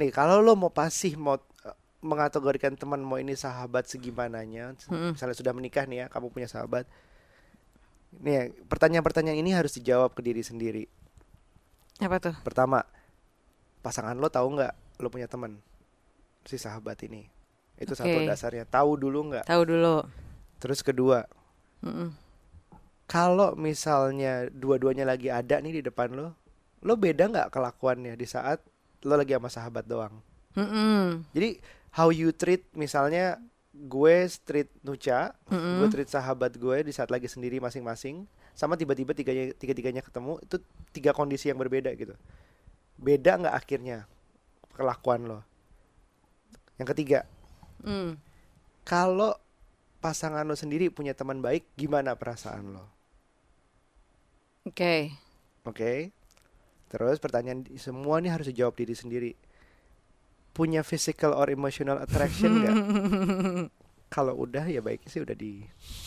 Nih 0.00 0.10
kalau 0.14 0.40
lo 0.40 0.56
mau 0.56 0.72
pasih 0.72 1.16
mau 1.20 1.36
eh, 1.68 1.76
mengategorikan 2.04 2.74
teman 2.80 3.00
mau 3.04 3.18
ini 3.20 3.34
sahabat 3.36 3.88
segimananya 3.92 4.76
Mm-mm. 4.88 5.16
misalnya 5.16 5.36
sudah 5.36 5.52
menikah 5.56 5.84
nih 5.90 5.98
ya 6.02 6.12
kamu 6.12 6.28
punya 6.32 6.48
sahabat. 6.48 6.88
Nih 8.24 8.32
ya, 8.32 8.42
pertanyaan-pertanyaan 8.70 9.38
ini 9.44 9.52
harus 9.52 9.76
dijawab 9.76 10.16
ke 10.16 10.22
diri 10.24 10.40
sendiri 10.40 10.84
apa 12.00 12.16
tuh 12.20 12.34
pertama 12.44 12.84
pasangan 13.80 14.16
lo 14.18 14.28
tahu 14.28 14.58
nggak 14.58 15.00
lo 15.00 15.08
punya 15.08 15.28
teman 15.30 15.56
si 16.44 16.60
sahabat 16.60 17.00
ini 17.06 17.24
itu 17.76 17.92
satu 17.92 18.24
Oke. 18.24 18.28
dasarnya 18.28 18.64
tahu 18.68 18.96
dulu 18.96 19.32
nggak 19.32 19.44
tahu 19.48 19.62
dulu 19.64 20.04
Terus 20.56 20.80
kedua, 20.80 21.28
Mm-mm. 21.84 22.16
kalau 23.04 23.52
misalnya 23.54 24.48
dua-duanya 24.48 25.04
lagi 25.04 25.28
ada 25.28 25.60
nih 25.60 25.80
di 25.80 25.82
depan 25.84 26.16
lo, 26.16 26.32
lo 26.80 26.96
beda 26.96 27.28
nggak 27.28 27.52
kelakuannya 27.52 28.16
di 28.16 28.26
saat 28.26 28.64
lo 29.04 29.14
lagi 29.20 29.36
sama 29.36 29.52
sahabat 29.52 29.84
doang? 29.84 30.14
Mm-mm. 30.56 31.28
Jadi 31.36 31.60
how 31.92 32.08
you 32.08 32.32
treat 32.32 32.64
misalnya 32.72 33.36
gue 33.76 34.16
treat 34.48 34.72
Nuca, 34.80 35.36
Mm-mm. 35.52 35.84
gue 35.84 35.88
treat 35.92 36.08
sahabat 36.08 36.56
gue 36.56 36.88
di 36.88 36.92
saat 36.96 37.12
lagi 37.12 37.28
sendiri 37.28 37.60
masing-masing, 37.60 38.24
sama 38.56 38.74
tiba-tiba 38.74 39.12
tiganya 39.12 39.52
tiga-tiganya 39.52 40.00
ketemu 40.00 40.40
itu 40.40 40.56
tiga 40.90 41.12
kondisi 41.12 41.52
yang 41.52 41.60
berbeda 41.60 41.92
gitu. 41.92 42.16
Beda 42.96 43.36
nggak 43.36 43.52
akhirnya 43.52 44.08
kelakuan 44.72 45.28
lo? 45.28 45.40
Yang 46.80 46.88
ketiga, 46.96 47.20
Mm. 47.84 48.16
kalau 48.82 49.36
pasangan 50.00 50.48
lo 50.48 50.56
sendiri 50.56 50.88
punya 50.88 51.12
teman 51.12 51.44
baik, 51.44 51.68
gimana 51.76 52.16
perasaan 52.16 52.72
lo? 52.72 52.84
Oke. 54.64 55.12
Oke. 55.62 56.10
Terus 56.88 57.20
pertanyaan 57.20 57.66
semua 57.76 58.18
nih 58.24 58.32
harus 58.32 58.48
dijawab 58.48 58.74
diri 58.74 58.94
sendiri. 58.96 59.32
Punya 60.56 60.80
physical 60.80 61.36
or 61.36 61.52
emotional 61.52 62.00
attraction 62.00 62.64
nggak? 62.64 62.76
Kalau 64.14 64.38
udah 64.38 64.64
ya 64.64 64.80
baiknya 64.80 65.10
sih 65.12 65.20
udah 65.20 65.36
di 65.36 65.60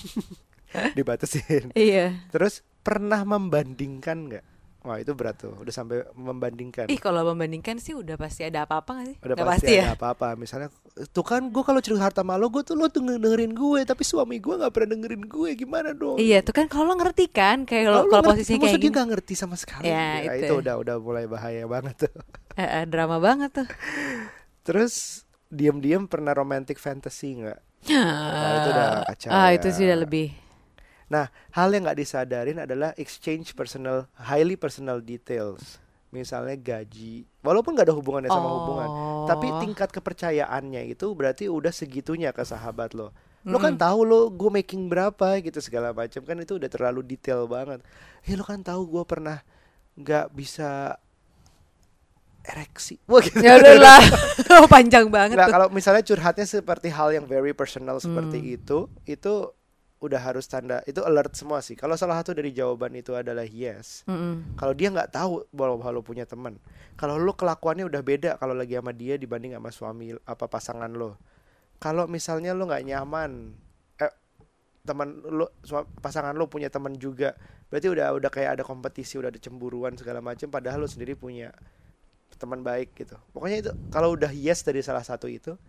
dibatasin. 0.98 1.72
Iya. 1.74 2.26
Terus 2.30 2.62
pernah 2.80 3.22
membandingkan 3.24 4.18
nggak? 4.28 4.46
Wah 4.80 4.96
itu 4.96 5.12
berat 5.12 5.36
tuh. 5.36 5.52
Udah 5.60 5.76
sampai 5.76 6.08
membandingkan. 6.16 6.88
Ih 6.88 6.96
kalau 6.96 7.28
membandingkan 7.28 7.84
sih 7.84 7.92
udah 7.92 8.16
pasti 8.16 8.48
ada 8.48 8.64
apa-apa 8.64 8.92
gak 8.96 9.06
sih? 9.06 9.18
Udah 9.20 9.36
Nggak 9.36 9.50
pasti, 9.52 9.74
ya. 9.76 9.84
ada 9.84 10.00
apa-apa. 10.00 10.40
Misalnya 10.40 10.72
tuh 11.12 11.26
kan 11.28 11.52
gue 11.52 11.60
kalau 11.60 11.84
cerita 11.84 12.00
harta 12.00 12.24
malu 12.24 12.48
gue 12.48 12.64
tuh 12.64 12.80
lo 12.80 12.88
tuh 12.88 13.04
dengerin 13.04 13.52
gue, 13.52 13.84
tapi 13.84 14.08
suami 14.08 14.40
gue 14.40 14.56
nggak 14.56 14.72
pernah 14.72 14.96
dengerin 14.96 15.28
gue. 15.28 15.50
Gimana 15.54 15.92
dong? 15.92 16.16
Iya 16.16 16.40
tuh 16.40 16.56
kan 16.56 16.72
kalau 16.72 16.88
lo 16.88 16.96
ngerti 16.96 17.28
kan 17.28 17.68
kayak 17.68 17.92
Kalau 17.92 18.08
kalau 18.08 18.24
posisinya 18.24 18.66
kayak 18.66 18.80
gini. 18.80 18.94
nggak 18.96 19.08
ngerti 19.12 19.34
sama 19.36 19.60
sekali. 19.60 19.84
Ya, 19.84 20.24
Ya, 20.24 20.32
itu. 20.34 20.48
itu 20.48 20.54
udah 20.58 20.76
udah 20.80 20.96
mulai 20.98 21.28
bahaya 21.28 21.68
banget 21.68 22.08
tuh. 22.08 22.14
Eh, 22.56 22.64
eh, 22.64 22.84
drama 22.84 23.20
banget 23.20 23.52
tuh. 23.54 23.68
Terus 24.68 25.24
diam-diam 25.48 26.06
pernah 26.06 26.32
romantic 26.32 26.76
fantasy 26.76 27.36
nggak? 27.36 27.60
Wah, 27.88 28.52
itu 28.54 28.70
udah 28.70 28.88
kacau 29.08 29.28
Ah 29.30 29.48
ya. 29.50 29.56
itu 29.56 29.68
sih 29.72 29.84
udah 29.84 30.00
lebih. 30.00 30.28
Nah, 31.10 31.26
hal 31.50 31.69
yang 31.69 31.84
nggak 31.84 31.98
disadarin 31.98 32.60
adalah 32.60 32.93
exchange 32.95 33.52
personal, 33.52 34.06
highly 34.15 34.54
personal 34.54 35.02
details. 35.02 35.82
Misalnya 36.10 36.54
gaji, 36.54 37.26
walaupun 37.39 37.74
nggak 37.74 37.86
ada 37.86 37.93
hubungannya 37.93 38.30
sama 38.30 38.50
hubungan, 38.52 38.89
tapi 39.26 39.45
Oh. 39.48 39.58
tingkat 39.60 39.89
kepercayaannya 39.89 40.86
itu 40.88 41.06
berarti 41.12 41.45
udah 41.45 41.69
segitunya 41.69 42.30
ke 42.30 42.41
sahabat 42.41 42.93
lo. 42.93 43.10
Lo 43.41 43.56
kan 43.56 43.74
Mm. 43.74 43.80
tahu 43.80 44.00
lo 44.04 44.22
gue 44.28 44.52
making 44.52 44.86
berapa 44.86 45.38
gitu 45.39 45.58
segala 45.60 45.89
macam 45.91 46.22
kan 46.22 46.36
itu 46.36 46.58
udah 46.58 46.67
terlalu 46.67 47.06
detail 47.08 47.45
banget. 47.45 47.80
Eh 48.22 48.34
lo 48.34 48.41
kan 48.41 48.60
tahu 48.60 48.89
gue 48.89 49.04
pernah 49.04 49.41
nggak 49.95 50.28
bisa 50.30 50.98
ereksi. 52.43 52.98
Wah 53.10 53.22
gitu. 53.22 53.39
Ya 53.39 53.58
udah 53.58 53.76
lah. 53.78 54.02
Oh, 54.50 54.65
panjang 54.72 55.08
banget 55.08 55.38
tuh. 55.38 55.45
kalau 55.48 55.67
misalnya 55.69 56.02
curhatnya 56.02 56.43
seperti 56.43 56.89
hal 56.89 57.12
yang 57.12 57.24
very 57.24 57.54
personal 57.54 58.00
seperti 58.00 58.39
Hmm. 58.39 58.56
itu, 58.58 58.80
itu 59.06 59.34
udah 60.00 60.20
harus 60.20 60.48
tanda 60.48 60.80
itu 60.88 61.04
alert 61.04 61.36
semua 61.36 61.60
sih. 61.60 61.76
Kalau 61.76 62.00
salah 62.00 62.24
satu 62.24 62.32
dari 62.32 62.56
jawaban 62.56 62.96
itu 62.96 63.12
adalah 63.12 63.44
yes. 63.44 64.08
Mm-mm. 64.08 64.56
Kalau 64.56 64.72
dia 64.72 64.88
nggak 64.92 65.12
tahu 65.12 65.44
bahwa 65.52 65.92
lo 65.92 66.00
punya 66.00 66.24
teman. 66.24 66.56
Kalau 66.96 67.20
lo 67.20 67.36
kelakuannya 67.36 67.84
udah 67.84 68.02
beda 68.04 68.32
kalau 68.40 68.56
lagi 68.56 68.80
sama 68.80 68.96
dia 68.96 69.20
dibanding 69.20 69.60
sama 69.60 69.70
suami 69.76 70.16
apa 70.24 70.48
pasangan 70.48 70.92
lo. 70.96 71.20
Kalau 71.84 72.08
misalnya 72.08 72.56
lo 72.56 72.68
nggak 72.68 72.84
nyaman, 72.88 73.56
eh 74.00 74.12
teman 74.88 75.20
lo 75.28 75.52
pasangan 76.00 76.32
lo 76.32 76.48
punya 76.48 76.72
teman 76.72 76.96
juga, 76.96 77.36
berarti 77.68 77.88
udah 77.92 78.16
udah 78.16 78.32
kayak 78.32 78.60
ada 78.60 78.64
kompetisi, 78.64 79.20
udah 79.20 79.32
ada 79.32 79.40
cemburuan 79.40 80.00
segala 80.00 80.24
macam. 80.24 80.48
Padahal 80.48 80.84
lo 80.84 80.88
sendiri 80.88 81.20
punya 81.20 81.52
teman 82.40 82.64
baik 82.64 82.96
gitu. 82.96 83.20
Pokoknya 83.36 83.68
itu 83.68 83.72
kalau 83.92 84.16
udah 84.16 84.32
yes 84.32 84.64
dari 84.64 84.80
salah 84.80 85.04
satu 85.04 85.28
itu, 85.28 85.60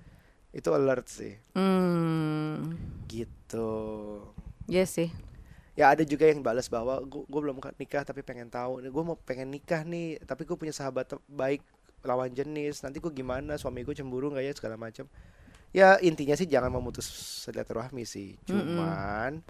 itu 0.50 0.68
alert 0.70 1.06
sih. 1.06 1.34
Hmm. 1.54 2.74
Gitu. 3.06 3.70
Iya 4.66 4.84
sih. 4.86 5.10
Ya 5.78 5.88
ada 5.90 6.04
juga 6.04 6.28
yang 6.28 6.42
balas 6.44 6.68
bahwa 6.68 7.00
gue 7.06 7.40
belum 7.40 7.62
nikah 7.78 8.02
tapi 8.04 8.20
pengen 8.20 8.50
tahu. 8.50 8.84
Gue 8.84 9.04
mau 9.06 9.16
pengen 9.16 9.48
nikah 9.48 9.86
nih, 9.86 10.20
tapi 10.26 10.44
gue 10.44 10.56
punya 10.58 10.74
sahabat 10.74 11.16
baik 11.30 11.62
lawan 12.04 12.32
jenis 12.32 12.80
nanti 12.80 12.96
gue 12.96 13.12
gimana 13.12 13.60
suami 13.60 13.84
gue 13.84 13.92
cemburu 13.92 14.32
nggak 14.32 14.44
ya 14.44 14.52
segala 14.56 14.76
macam 14.80 15.04
ya 15.70 16.00
intinya 16.00 16.34
sih 16.34 16.48
jangan 16.48 16.72
memutus 16.72 17.06
silaturahmi 17.44 18.08
sih 18.08 18.40
cuman 18.48 19.44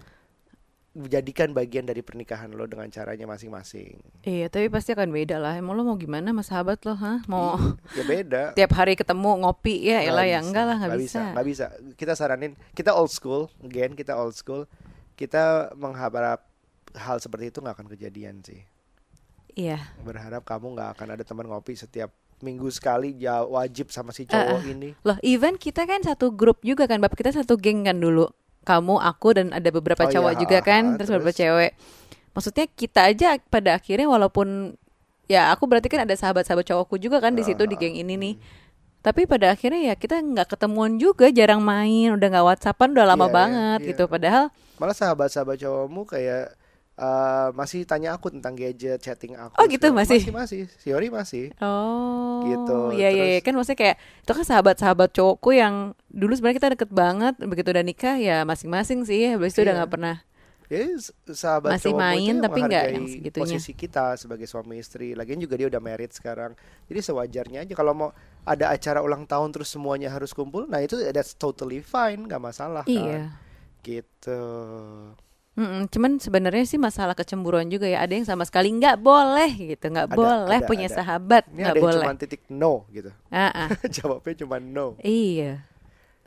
jadikan 0.91 1.55
bagian 1.55 1.87
dari 1.87 2.03
pernikahan 2.03 2.51
lo 2.51 2.67
dengan 2.67 2.91
caranya 2.91 3.23
masing-masing 3.23 3.95
Iya, 4.21 4.51
tapi 4.51 4.67
pasti 4.67 4.91
akan 4.91 5.07
beda 5.07 5.39
lah. 5.39 5.55
Emang 5.55 5.79
lo 5.79 5.87
mau 5.87 5.95
gimana 5.95 6.35
sama 6.35 6.43
sahabat 6.43 6.83
lo, 6.83 6.99
hah? 6.99 7.23
Mau 7.31 7.55
ya 7.97 8.03
beda 8.03 8.43
tiap 8.53 8.75
hari 8.75 8.99
ketemu 8.99 9.39
ngopi 9.41 9.87
ya, 9.87 10.03
elah 10.03 10.27
ya 10.27 10.43
bisa, 10.43 10.47
enggak 10.51 10.65
lah, 10.67 10.75
nggak 10.75 10.89
nggak 10.91 11.01
bisa. 11.01 11.21
nggak 11.31 11.47
bisa 11.47 11.65
kita 11.95 12.13
saranin 12.13 12.51
kita 12.75 12.91
old 12.91 13.07
school 13.07 13.47
again 13.63 13.95
kita 13.95 14.13
old 14.13 14.35
school 14.35 14.67
kita 15.15 15.71
mengharap 15.79 16.43
hal 16.91 17.17
seperti 17.17 17.55
itu 17.55 17.63
nggak 17.63 17.75
akan 17.79 17.87
kejadian 17.87 18.43
sih 18.43 18.59
Iya. 19.51 19.79
berharap 20.03 20.43
kamu 20.43 20.75
nggak 20.75 20.89
akan 20.95 21.07
ada 21.11 21.23
teman 21.23 21.47
ngopi 21.47 21.75
setiap 21.75 22.11
minggu 22.39 22.67
sekali 22.67 23.15
ya 23.15 23.43
wajib 23.43 23.91
sama 23.91 24.11
si 24.11 24.23
cowok 24.25 24.63
ini 24.65 24.95
Loh, 25.03 25.15
even 25.21 25.55
kita 25.55 25.83
kan 25.87 26.01
satu 26.01 26.33
grup 26.33 26.59
juga 26.65 26.89
kan, 26.89 26.97
Bab. 26.97 27.13
Kita 27.13 27.29
satu 27.29 27.53
geng 27.55 27.85
kan 27.85 28.01
dulu. 28.01 28.25
Kamu, 28.61 29.01
aku 29.01 29.33
dan 29.33 29.49
ada 29.51 29.69
beberapa 29.73 30.05
Oh, 30.05 30.11
cowok 30.11 30.31
iya, 30.37 30.39
juga 30.39 30.57
kan, 30.61 30.83
ah, 30.83 31.01
terus, 31.01 31.09
terus? 31.09 31.17
beberapa 31.17 31.33
cewek. 31.33 31.71
Maksudnya 32.31 32.65
kita 32.69 32.99
aja 33.09 33.27
pada 33.49 33.75
akhirnya 33.75 34.07
walaupun 34.07 34.77
ya 35.25 35.49
aku 35.51 35.65
berarti 35.65 35.87
kan 35.89 36.03
ada 36.05 36.13
sahabat-sahabat 36.13 36.63
cowokku 36.67 36.99
juga 36.99 37.19
kan 37.19 37.33
di 37.33 37.41
situ 37.43 37.63
di 37.65 37.75
geng 37.75 37.97
ini 37.97 38.15
nih. 38.15 38.35
Tapi 39.01 39.25
pada 39.25 39.49
akhirnya 39.57 39.91
ya 39.91 39.95
kita 39.97 40.21
nggak 40.21 40.53
ketemuan 40.53 41.01
juga, 41.01 41.33
jarang 41.33 41.59
main, 41.65 42.13
udah 42.13 42.27
nggak 42.29 42.45
WhatsAppan 42.53 42.93
udah 42.93 43.05
lama 43.09 43.25
Iya, 43.27 43.33
banget 43.33 43.79
iya. 43.81 43.87
gitu. 43.95 44.03
Padahal 44.05 44.45
malah 44.77 44.93
sahabat-sahabat 44.93 45.57
cowokmu 45.57 46.05
kayak 46.05 46.53
eh, 47.01 47.49
masih 47.51 47.81
tanya 47.81 48.13
aku 48.13 48.29
tentang 48.29 48.53
gadget 48.53 49.01
chatting 49.01 49.33
aku 49.33 49.57
Oh, 49.57 49.65
gitu, 49.65 49.89
masih? 49.89 50.21
masih 50.21 50.31
masih 50.31 50.61
Siori 50.77 51.09
masih 51.09 51.49
Oh, 51.57 52.41
Gitu, 52.43 52.77
Iya 52.93 53.09
iya 53.09 53.23
iya. 53.25 53.25
terus- 53.35 53.43
kan 53.43 53.53
maksudnya 53.53 53.79
kayak 53.79 53.95
itu 54.21 54.31
kan 54.31 54.45
sahabat-sahabat 54.45 55.09
cowokku 55.11 55.49
yang 55.51 55.75
dulu 56.07 56.31
sebenarnya 56.31 56.57
kita 56.57 56.69
deket 56.71 56.91
banget, 56.91 57.33
begitu 57.39 57.69
udah 57.69 57.81
nikah 57.81 58.15
ya 58.15 58.41
masing-masing 58.43 59.01
sih. 59.01 59.29
Habis 59.29 59.51
itu 59.51 59.61
udah 59.61 59.73
Iya. 59.73 59.79
nggak 59.81 59.91
pernah. 59.91 60.17
ya 60.71 60.87
sahabat 61.27 61.75
Masih 61.75 61.91
main, 61.91 62.39
tapi 62.39 62.63
nggak 62.63 62.85
yang 62.89 63.03
segitunya. 63.05 63.43
posisi 63.43 63.71
kita 63.73 64.15
sebagai 64.15 64.47
suami 64.47 64.79
istri 64.79 65.11
lagian 65.11 65.35
juga 65.37 65.59
dia 65.59 65.67
udah 65.67 65.83
married 65.83 66.09
sekarang 66.09 66.55
jadi 66.87 67.03
sewajarnya 67.03 67.59
aja 67.61 67.73
kalau 67.75 67.91
mau 67.91 68.09
ada 68.41 68.71
acara 68.71 69.03
ulang 69.03 69.27
tahun 69.27 69.51
terus 69.51 69.67
semuanya 69.67 70.07
harus 70.07 70.31
kumpul 70.31 70.63
nah 70.65 70.79
itu 70.79 70.95
that's 71.11 71.35
totally 71.35 71.83
fine 71.83 72.23
nggak 72.23 72.39
masalah 72.39 72.83
kan 72.83 72.87
Iya. 72.87 73.35
gitu 73.83 74.39
Mm-mm, 75.51 75.91
cuman 75.91 76.15
sebenarnya 76.15 76.63
sih 76.63 76.79
masalah 76.79 77.11
kecemburuan 77.11 77.67
juga 77.67 77.83
ya. 77.83 77.99
Ada 77.99 78.13
yang 78.15 78.23
sama 78.23 78.47
sekali 78.47 78.71
nggak 78.71 78.95
boleh 78.97 79.51
gitu, 79.75 79.83
nggak 79.83 80.07
Ada, 80.07 80.15
boleh 80.15 80.57
ada, 80.57 80.67
punya 80.67 80.87
ada. 80.87 80.95
sahabat, 80.95 81.43
ini 81.51 81.59
nggak 81.59 81.75
boleh. 81.75 82.05
cuma 82.07 82.15
titik 82.15 82.41
no 82.47 82.87
gitu 82.87 83.11
ah. 83.29 83.67
jawabnya 83.95 84.33
cuma 84.39 84.55
no 84.57 84.95
Iya. 84.99 85.59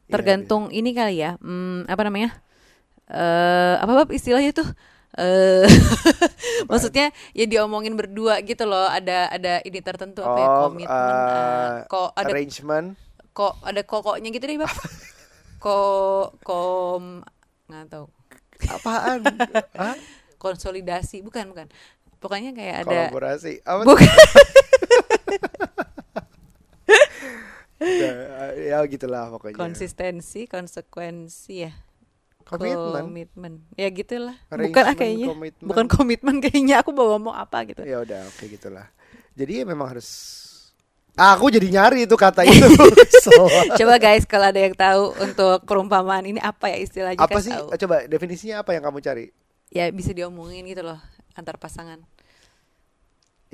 Iya, 0.04 0.12
Tergantung 0.12 0.68
ini 0.68 0.92
kali 0.92 1.24
ya. 1.24 1.40
Hmm, 1.40 1.88
apa 1.88 2.04
namanya? 2.04 2.36
Eh 3.08 3.74
apa 3.80 3.92
Bab, 3.96 4.12
istilahnya 4.12 4.52
tuh? 4.52 4.68
Eh 5.16 5.64
maksudnya 6.68 7.08
ya 7.32 7.44
diomongin 7.46 7.96
berdua 7.96 8.44
gitu 8.44 8.68
loh. 8.68 8.84
Ada 8.84 9.32
ada 9.32 9.52
ini 9.64 9.80
tertentu 9.80 10.20
apa 10.20 10.36
ya 10.36 10.48
Oh, 10.50 10.68
komitmen. 10.68 10.92
eh, 10.92 11.32
eh, 11.32 11.88
kok 11.88 12.08
ada 12.12 12.28
arrangement 12.28 12.88
kok 13.32 13.54
ada 13.64 13.80
kokoknya 13.82 14.28
gitu 14.30 14.44
deh 14.46 14.58
bab 14.60 14.70
kok 15.64 16.38
kom 16.44 17.24
nggak 17.66 17.84
tahu 17.88 18.06
apaan? 18.70 19.20
Hah? 19.74 19.96
konsolidasi 20.44 21.24
bukan 21.24 21.48
bukan. 21.56 21.66
Pokoknya 22.20 22.52
kayak 22.52 22.84
ada 22.84 23.08
kolaborasi. 23.08 23.64
Apa 23.64 23.80
bukan. 23.88 24.12
Nah, 27.84 28.52
ya 28.56 28.80
gitulah 28.88 29.28
pokoknya. 29.28 29.56
Konsistensi 29.60 30.48
konsekuensi 30.48 31.68
ya. 31.68 31.72
Komitmen. 32.44 33.08
Komitmen. 33.08 33.52
Ya 33.76 33.88
gitulah. 33.88 34.36
Bukan 34.48 34.84
ah 34.84 34.96
kayaknya. 34.96 35.32
komitmen. 35.32 35.64
bukan 35.68 35.86
komitmen 35.88 36.36
kayaknya. 36.44 36.80
Aku 36.80 36.96
mau 36.96 37.12
ngomong 37.12 37.36
apa 37.36 37.64
gitu. 37.68 37.84
Ya 37.84 38.00
udah 38.00 38.24
oke 38.28 38.44
gitulah. 38.48 38.88
Jadi 39.36 39.60
ya 39.60 39.64
memang 39.68 39.96
harus 39.96 40.08
aku 41.14 41.46
jadi 41.50 41.68
nyari 41.70 42.06
itu 42.06 42.16
kata 42.18 42.42
itu. 42.50 42.68
So, 43.22 43.46
coba 43.78 43.94
guys 44.02 44.26
kalau 44.26 44.50
ada 44.50 44.60
yang 44.60 44.74
tahu 44.74 45.14
untuk 45.22 45.62
perumpamaan 45.66 46.26
ini 46.26 46.42
apa 46.42 46.70
ya 46.70 46.78
istilahnya? 46.82 47.22
Apa 47.22 47.38
sih? 47.38 47.54
tahu. 47.54 47.74
coba 47.86 47.96
definisinya 48.10 48.66
apa 48.66 48.74
yang 48.74 48.82
kamu 48.82 48.98
cari? 49.00 49.26
Ya 49.70 49.90
bisa 49.90 50.10
diomongin 50.10 50.66
gitu 50.66 50.82
loh 50.82 50.98
antar 51.34 51.58
pasangan. 51.58 52.02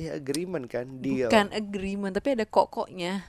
Ya 0.00 0.16
agreement 0.16 0.64
kan? 0.68 0.88
Deal. 1.00 1.28
Bukan 1.28 1.52
agreement 1.52 2.12
tapi 2.16 2.32
ada 2.32 2.48
kokoknya. 2.48 3.24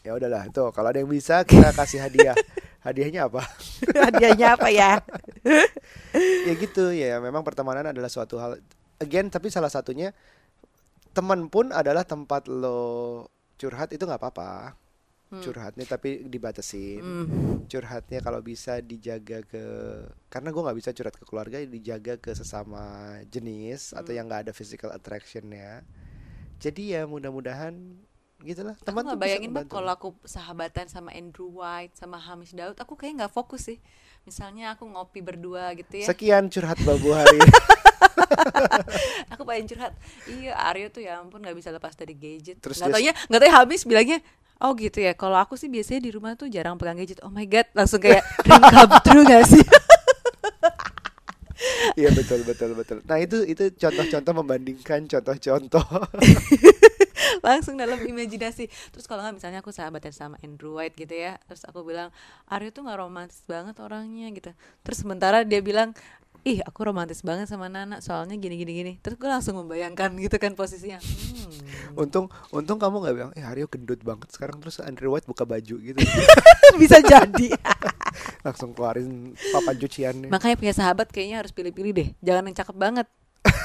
Ya 0.00 0.16
udahlah 0.16 0.48
tuh 0.48 0.72
kalau 0.72 0.90
ada 0.90 0.98
yang 0.98 1.10
bisa 1.10 1.46
kita 1.46 1.70
kasih 1.76 2.02
hadiah. 2.02 2.34
Hadiahnya 2.80 3.28
apa? 3.28 3.44
Hadiahnya 3.92 4.56
apa 4.56 4.72
ya? 4.72 5.04
Ya 6.48 6.52
gitu 6.56 6.90
ya 6.90 7.20
memang 7.20 7.44
pertemanan 7.44 7.92
adalah 7.92 8.08
suatu 8.08 8.40
hal. 8.40 8.56
Again 8.96 9.28
tapi 9.28 9.52
salah 9.52 9.68
satunya 9.68 10.16
teman 11.12 11.52
pun 11.52 11.70
adalah 11.76 12.08
tempat 12.08 12.48
lo 12.48 13.28
curhat 13.60 13.92
itu 13.92 14.00
nggak 14.08 14.20
apa-apa. 14.24 14.72
Curhatnya 15.30 15.86
tapi 15.86 16.26
dibatasin. 16.26 16.98
Hmm. 16.98 17.62
curhatnya 17.70 18.18
kalau 18.18 18.42
bisa 18.42 18.82
dijaga 18.82 19.46
ke 19.46 19.62
karena 20.26 20.50
gue 20.50 20.62
nggak 20.66 20.78
bisa 20.82 20.90
curhat 20.90 21.14
ke 21.14 21.22
keluarga 21.22 21.62
dijaga 21.62 22.18
ke 22.18 22.34
sesama 22.34 23.14
jenis 23.30 23.94
atau 23.94 24.10
yang 24.10 24.26
nggak 24.26 24.50
ada 24.50 24.52
physical 24.56 24.90
attractionnya. 24.90 25.86
Jadi 26.58 26.98
ya 26.98 27.06
mudah-mudahan 27.06 27.78
gitulah 28.40 28.74
teman 28.82 29.04
aku 29.04 29.12
tuh 29.14 29.20
bayangin 29.20 29.52
banget 29.52 29.68
kalau 29.68 29.92
aku 29.92 30.08
sahabatan 30.24 30.88
sama 30.88 31.12
Andrew 31.12 31.60
White 31.60 31.92
sama 31.94 32.16
Hamish 32.16 32.56
Daud 32.56 32.74
aku 32.80 32.98
kayak 32.98 33.22
nggak 33.22 33.32
fokus 33.36 33.70
sih. 33.70 33.78
Misalnya 34.26 34.74
aku 34.74 34.82
ngopi 34.90 35.22
berdua 35.22 35.70
gitu 35.78 36.02
ya. 36.02 36.10
Sekian 36.10 36.50
curhat 36.50 36.82
babu 36.82 37.14
hari 37.14 37.38
aku 39.32 39.42
pengen 39.46 39.64
curhat 39.70 39.92
iya 40.28 40.54
Aryo 40.70 40.88
tuh 40.90 41.02
ya 41.04 41.20
ampun 41.20 41.40
nggak 41.42 41.56
bisa 41.56 41.70
lepas 41.70 41.94
dari 41.94 42.14
gadget. 42.14 42.58
Terus 42.58 42.80
nggak 42.80 42.92
taunya 42.94 43.12
nggak 43.28 43.40
tahu 43.40 43.52
Hamish 43.52 43.84
bilangnya 43.86 44.18
oh 44.60 44.76
gitu 44.76 45.00
ya 45.00 45.16
kalau 45.16 45.40
aku 45.40 45.56
sih 45.56 45.72
biasanya 45.72 46.00
di 46.04 46.10
rumah 46.12 46.36
tuh 46.36 46.46
jarang 46.52 46.76
pegang 46.76 47.00
gadget. 47.00 47.20
Oh 47.24 47.32
my 47.32 47.48
god 47.48 47.66
langsung 47.72 47.98
kayak 47.98 48.22
dream 48.44 48.62
come 48.62 48.96
true 49.02 49.24
gak 49.24 49.44
sih? 49.48 49.64
Iya 51.98 52.08
betul 52.16 52.40
betul 52.48 52.72
betul. 52.72 52.98
Nah 53.04 53.20
itu 53.20 53.44
itu 53.44 53.68
contoh-contoh 53.76 54.32
membandingkan 54.32 55.04
contoh-contoh. 55.04 55.84
Langsung 57.46 57.76
dalam 57.76 58.00
imajinasi. 58.00 58.68
Terus 58.68 59.04
kalau 59.04 59.20
nggak 59.24 59.36
misalnya 59.36 59.60
aku 59.60 59.68
sahabatan 59.68 60.12
sama 60.12 60.36
Andrew 60.40 60.80
White 60.80 60.96
gitu 60.96 61.12
ya 61.12 61.36
terus 61.44 61.64
aku 61.68 61.84
bilang 61.84 62.08
Aryo 62.48 62.72
tuh 62.72 62.88
nggak 62.88 62.98
romantis 63.00 63.44
banget 63.44 63.76
orangnya 63.80 64.32
gitu. 64.32 64.50
Terus 64.84 64.98
sementara 65.04 65.44
dia 65.44 65.60
bilang 65.60 65.92
ih 66.46 66.58
aku 66.64 66.80
romantis 66.88 67.20
banget 67.20 67.46
sama 67.48 67.68
Nana 67.68 68.00
soalnya 68.00 68.36
gini 68.36 68.56
gini. 68.56 68.72
Gini 68.72 68.92
terus 69.02 69.18
gue 69.20 69.28
langsung 69.28 69.58
membayangkan 69.60 70.14
gitu 70.16 70.36
kan 70.40 70.54
posisinya. 70.56 71.00
Hmm. 71.00 71.98
untung 72.06 72.26
untung 72.54 72.78
kamu 72.78 73.02
nggak 73.02 73.14
bilang 73.14 73.32
eh 73.34 73.42
Aryo 73.42 73.66
gendut 73.66 74.00
banget 74.00 74.30
sekarang 74.30 74.62
terus 74.62 74.78
Andrew 74.78 75.10
White 75.12 75.26
buka 75.26 75.42
baju 75.44 75.76
gitu. 75.78 75.98
Bisa 76.80 77.02
jadi. 77.02 77.50
Langsung 78.46 78.72
keluarin 78.72 79.34
papan 79.52 79.74
cuciannya. 79.76 80.28
Makanya 80.30 80.56
punya 80.56 80.74
sahabat 80.74 81.10
kayaknya 81.10 81.42
harus 81.44 81.52
pilih-pilih 81.52 81.92
deh. 81.92 82.08
Jangan 82.22 82.46
yang 82.46 82.56
cakep 82.56 82.76
banget. 82.78 83.06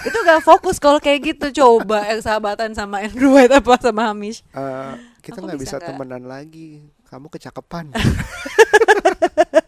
Itu 0.05 0.17
gak 0.21 0.41
fokus 0.45 0.77
kalau 0.77 0.97
kayak 1.01 1.35
gitu. 1.35 1.63
Coba 1.63 2.05
yang 2.09 2.21
sahabatan 2.21 2.73
sama 2.73 3.01
Andrew 3.05 3.33
White 3.33 3.53
apa 3.53 3.77
sama 3.81 4.09
Hamish. 4.09 4.41
Eh, 4.53 4.93
kita 5.21 5.41
nggak 5.41 5.57
bisa 5.57 5.77
bisa, 5.77 5.77
nggak? 5.81 5.87
temenan 5.93 6.23
lagi. 6.25 6.85
Kamu 7.05 7.29
kecakapan 7.29 7.93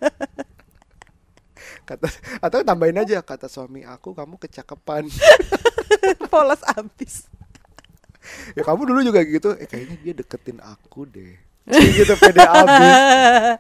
kata 1.87 2.11
atau 2.45 2.59
tambahin 2.67 2.99
aja 2.99 3.23
kata 3.23 3.47
suami 3.47 3.87
aku 3.87 4.11
kamu 4.11 4.35
kecakapan. 4.35 5.07
Polos 6.31 6.59
abis. 6.75 7.31
Ya 8.59 8.67
kamu 8.67 8.91
dulu 8.91 8.99
juga 9.07 9.23
gitu. 9.23 9.55
Eh 9.55 9.65
kayaknya 9.65 9.95
dia 10.03 10.13
deketin 10.19 10.59
aku 10.59 11.07
deh 11.07 11.46
gitu 11.69 12.13
pede 12.15 12.39
abis. 12.63 12.95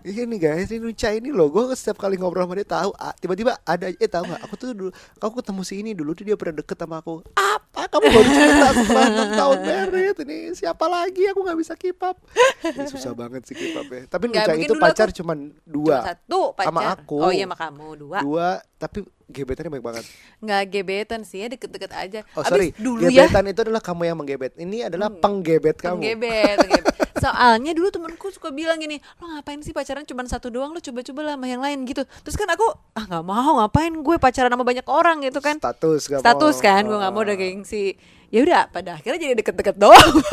Iya 0.01 0.23
nih 0.23 0.39
guys 0.39 0.69
ini 0.69 0.79
Nucha 0.81 1.09
ini 1.09 1.29
loh. 1.29 1.47
Gue 1.47 1.67
setiap 1.71 1.99
kali 1.99 2.15
ngobrol 2.15 2.43
sama 2.43 2.55
dia 2.55 2.65
tahu 2.65 2.89
ah, 2.95 3.11
tiba-tiba 3.13 3.59
ada 3.61 3.87
eh 3.87 4.07
tahu 4.07 4.23
nggak? 4.25 4.41
Aku 4.41 4.53
tuh 4.55 4.67
dulu 4.71 4.89
aku 5.17 5.33
ketemu 5.37 5.61
si 5.61 5.73
ini 5.77 5.91
dulu 5.91 6.11
tuh 6.11 6.23
dia 6.23 6.33
pernah 6.33 6.55
deket 6.57 6.77
sama 6.77 6.97
aku. 6.97 7.19
Apa? 7.33 7.81
Kamu 7.87 8.05
baru 8.05 8.29
cerita 8.29 8.67
setelah 8.73 9.05
enam 9.07 9.29
tahun 9.33 9.57
married 9.61 10.17
ini 10.23 10.37
siapa 10.51 10.85
lagi? 10.85 11.23
Aku 11.27 11.39
nggak 11.41 11.57
bisa 11.57 11.73
keep 11.73 11.99
up. 12.01 12.15
Ini 12.63 12.87
susah 12.87 13.11
banget 13.11 13.43
sih 13.43 13.53
keep 13.53 13.75
up 13.75 13.87
ya. 13.87 14.07
Tapi 14.07 14.23
Nucha 14.27 14.53
itu 14.53 14.73
pacar 14.73 15.07
aku- 15.07 15.17
cuman 15.17 15.37
Cuma 15.47 15.65
dua 15.65 15.97
satu 16.05 16.39
pacar. 16.51 16.67
Sama 16.67 16.81
aku. 16.89 17.17
oh 17.19 17.29
iya 17.29 17.43
sama 17.43 17.55
kamu 17.55 17.85
dua. 17.97 18.17
Dua 18.19 18.47
tapi 18.77 19.01
gebetannya 19.27 19.67
baik 19.69 19.83
banget. 19.83 20.05
Nggak 20.39 20.61
gebetan 20.69 21.21
sih 21.21 21.43
ya 21.43 21.47
deket-deket 21.49 21.91
aja. 21.91 22.19
Oh 22.31 22.39
Abis 22.39 22.47
sorry 22.47 22.67
dulu 22.73 23.03
ya. 23.05 23.27
gebetan 23.27 23.43
itu 23.45 23.59
adalah 23.61 23.81
kamu 23.81 24.01
yang 24.05 24.15
menggebet. 24.15 24.53
Ini 24.55 24.87
adalah 24.87 25.11
penggebet 25.11 25.75
kamu. 25.77 25.99
Penggebet, 25.99 26.55
penggebet. 26.57 26.95
soalnya 27.19 27.71
dulu 27.71 27.87
temenku 27.87 28.27
suka 28.29 28.49
bilang 28.49 28.77
gini 28.77 28.97
lo 29.17 29.29
ngapain 29.29 29.59
sih 29.59 29.69
pacaran 29.69 30.03
cuma 30.03 30.23
satu 30.23 30.47
doang 30.47 30.69
lo 30.69 30.79
coba-coba 30.79 31.21
lah 31.23 31.33
sama 31.33 31.45
yang 31.45 31.59
lain 31.59 31.83
gitu 31.83 32.01
terus 32.21 32.33
kan 32.33 32.47
aku 32.47 32.65
ah 32.93 33.03
nggak 33.03 33.23
mau 33.23 33.59
ngapain 33.59 33.91
gue 33.91 34.15
pacaran 34.17 34.47
sama 34.47 34.63
banyak 34.63 34.85
orang 34.85 35.21
gitu 35.21 35.39
kan 35.39 35.57
status 35.57 36.01
gak 36.07 36.19
status 36.19 36.55
mau. 36.55 36.63
kan 36.63 36.81
gue 36.83 36.97
nggak 36.97 37.11
mau 37.11 37.19
Ah. 37.19 37.25
udah 37.25 37.35
gengsi 37.35 37.85
ya 38.27 38.39
udah 38.41 38.61
pada 38.67 38.95
akhirnya 38.95 39.19
jadi 39.21 39.35
deket-deket 39.35 39.75
doang 39.75 40.11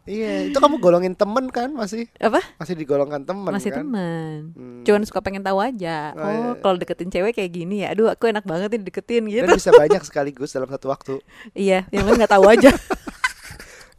Iya, 0.00 0.50
itu 0.50 0.58
kamu 0.58 0.82
golongin 0.82 1.14
temen 1.14 1.46
kan 1.52 1.70
masih? 1.70 2.10
Apa? 2.18 2.42
Masih 2.58 2.74
digolongkan 2.74 3.22
temen 3.22 3.46
Masih 3.46 3.70
kan? 3.70 3.84
teman. 3.86 4.50
Hmm. 4.50 4.82
Cuman 4.82 5.06
suka 5.06 5.22
pengen 5.22 5.38
tahu 5.38 5.62
aja. 5.62 6.10
Oh, 6.12 6.18
Oh, 6.18 6.26
iya. 6.26 6.50
kalau 6.58 6.76
deketin 6.82 7.12
cewek 7.12 7.30
kayak 7.30 7.52
gini 7.52 7.86
ya. 7.86 7.94
Aduh, 7.94 8.10
aku 8.10 8.26
enak 8.26 8.42
banget 8.42 8.74
nih 8.74 8.82
deketin 8.82 9.30
gitu. 9.30 9.46
Dan 9.46 9.54
bisa 9.54 9.70
banyak 9.70 10.02
sekaligus 10.02 10.50
dalam 10.50 10.66
satu 10.66 10.90
waktu. 10.90 11.14
Iya, 11.54 11.86
yang 11.88 12.02
lain 12.02 12.16
nggak 12.16 12.32
tahu 12.32 12.42
aja. 12.42 12.74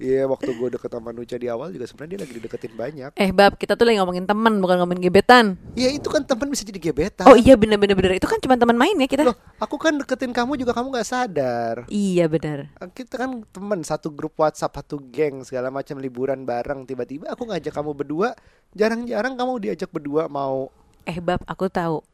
Iya, 0.02 0.26
waktu 0.26 0.50
gue 0.58 0.70
deket 0.74 0.90
sama 0.90 1.14
Nucha 1.14 1.38
di 1.38 1.46
awal 1.46 1.70
juga 1.70 1.86
sebenarnya 1.86 2.18
dia 2.18 2.20
lagi 2.26 2.34
dideketin 2.42 2.74
banyak. 2.74 3.12
eh, 3.14 3.30
Bab, 3.30 3.54
kita 3.62 3.78
tuh 3.78 3.86
lagi 3.86 4.02
ngomongin 4.02 4.26
teman, 4.26 4.58
bukan 4.58 4.82
ngomongin 4.82 5.06
gebetan. 5.06 5.62
Iya, 5.78 5.94
itu 5.94 6.10
kan 6.10 6.26
temen 6.26 6.50
bisa 6.50 6.66
jadi 6.66 6.82
gebetan. 6.82 7.30
Oh 7.30 7.38
iya 7.38 7.54
bener-bener 7.54 7.94
bener. 7.94 8.18
Itu 8.18 8.26
kan 8.26 8.42
cuma 8.42 8.58
teman 8.58 8.74
main 8.74 8.98
ya 8.98 9.06
kita. 9.06 9.22
Loh, 9.30 9.38
aku 9.62 9.78
kan 9.78 9.94
deketin 10.02 10.34
kamu 10.34 10.58
juga 10.58 10.74
kamu 10.74 10.90
nggak 10.90 11.06
sadar. 11.06 11.76
Iya 11.86 12.26
benar. 12.26 12.74
Kita 12.98 13.14
kan 13.22 13.46
temen 13.54 13.86
satu 13.86 14.10
grup 14.10 14.34
WhatsApp, 14.42 14.74
satu 14.74 14.98
geng 14.98 15.46
segala 15.46 15.70
macam 15.70 16.02
liburan 16.02 16.50
bareng. 16.50 16.90
Tiba-tiba 16.90 17.30
aku 17.30 17.46
ngajak 17.46 17.70
kamu 17.70 17.94
berdua, 17.94 18.34
jarang-jarang 18.74 19.38
kamu 19.38 19.70
diajak 19.70 19.94
berdua 19.94 20.26
mau 20.26 20.74
Eh 21.06 21.18
Bab, 21.18 21.42
aku 21.46 21.66
tahu. 21.70 22.06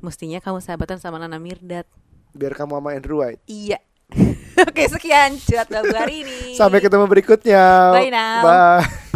Mestinya 0.00 0.40
kamu 0.40 0.60
sahabatan 0.60 0.96
sama 1.00 1.16
Nana 1.16 1.36
Mirdad. 1.36 1.84
biar 2.32 2.56
kamu 2.56 2.80
sama 2.80 2.96
Andrew 2.96 3.20
White. 3.20 3.44
Iya. 3.44 3.76
Oke, 4.68 4.84
sekian 4.88 5.38
curhat 5.40 5.68
hari 5.70 6.26
ini. 6.26 6.54
Sampai 6.56 6.84
ketemu 6.84 7.04
berikutnya. 7.08 7.92
Bye 7.94 8.12
now. 8.12 8.42
Bye. 8.44 9.11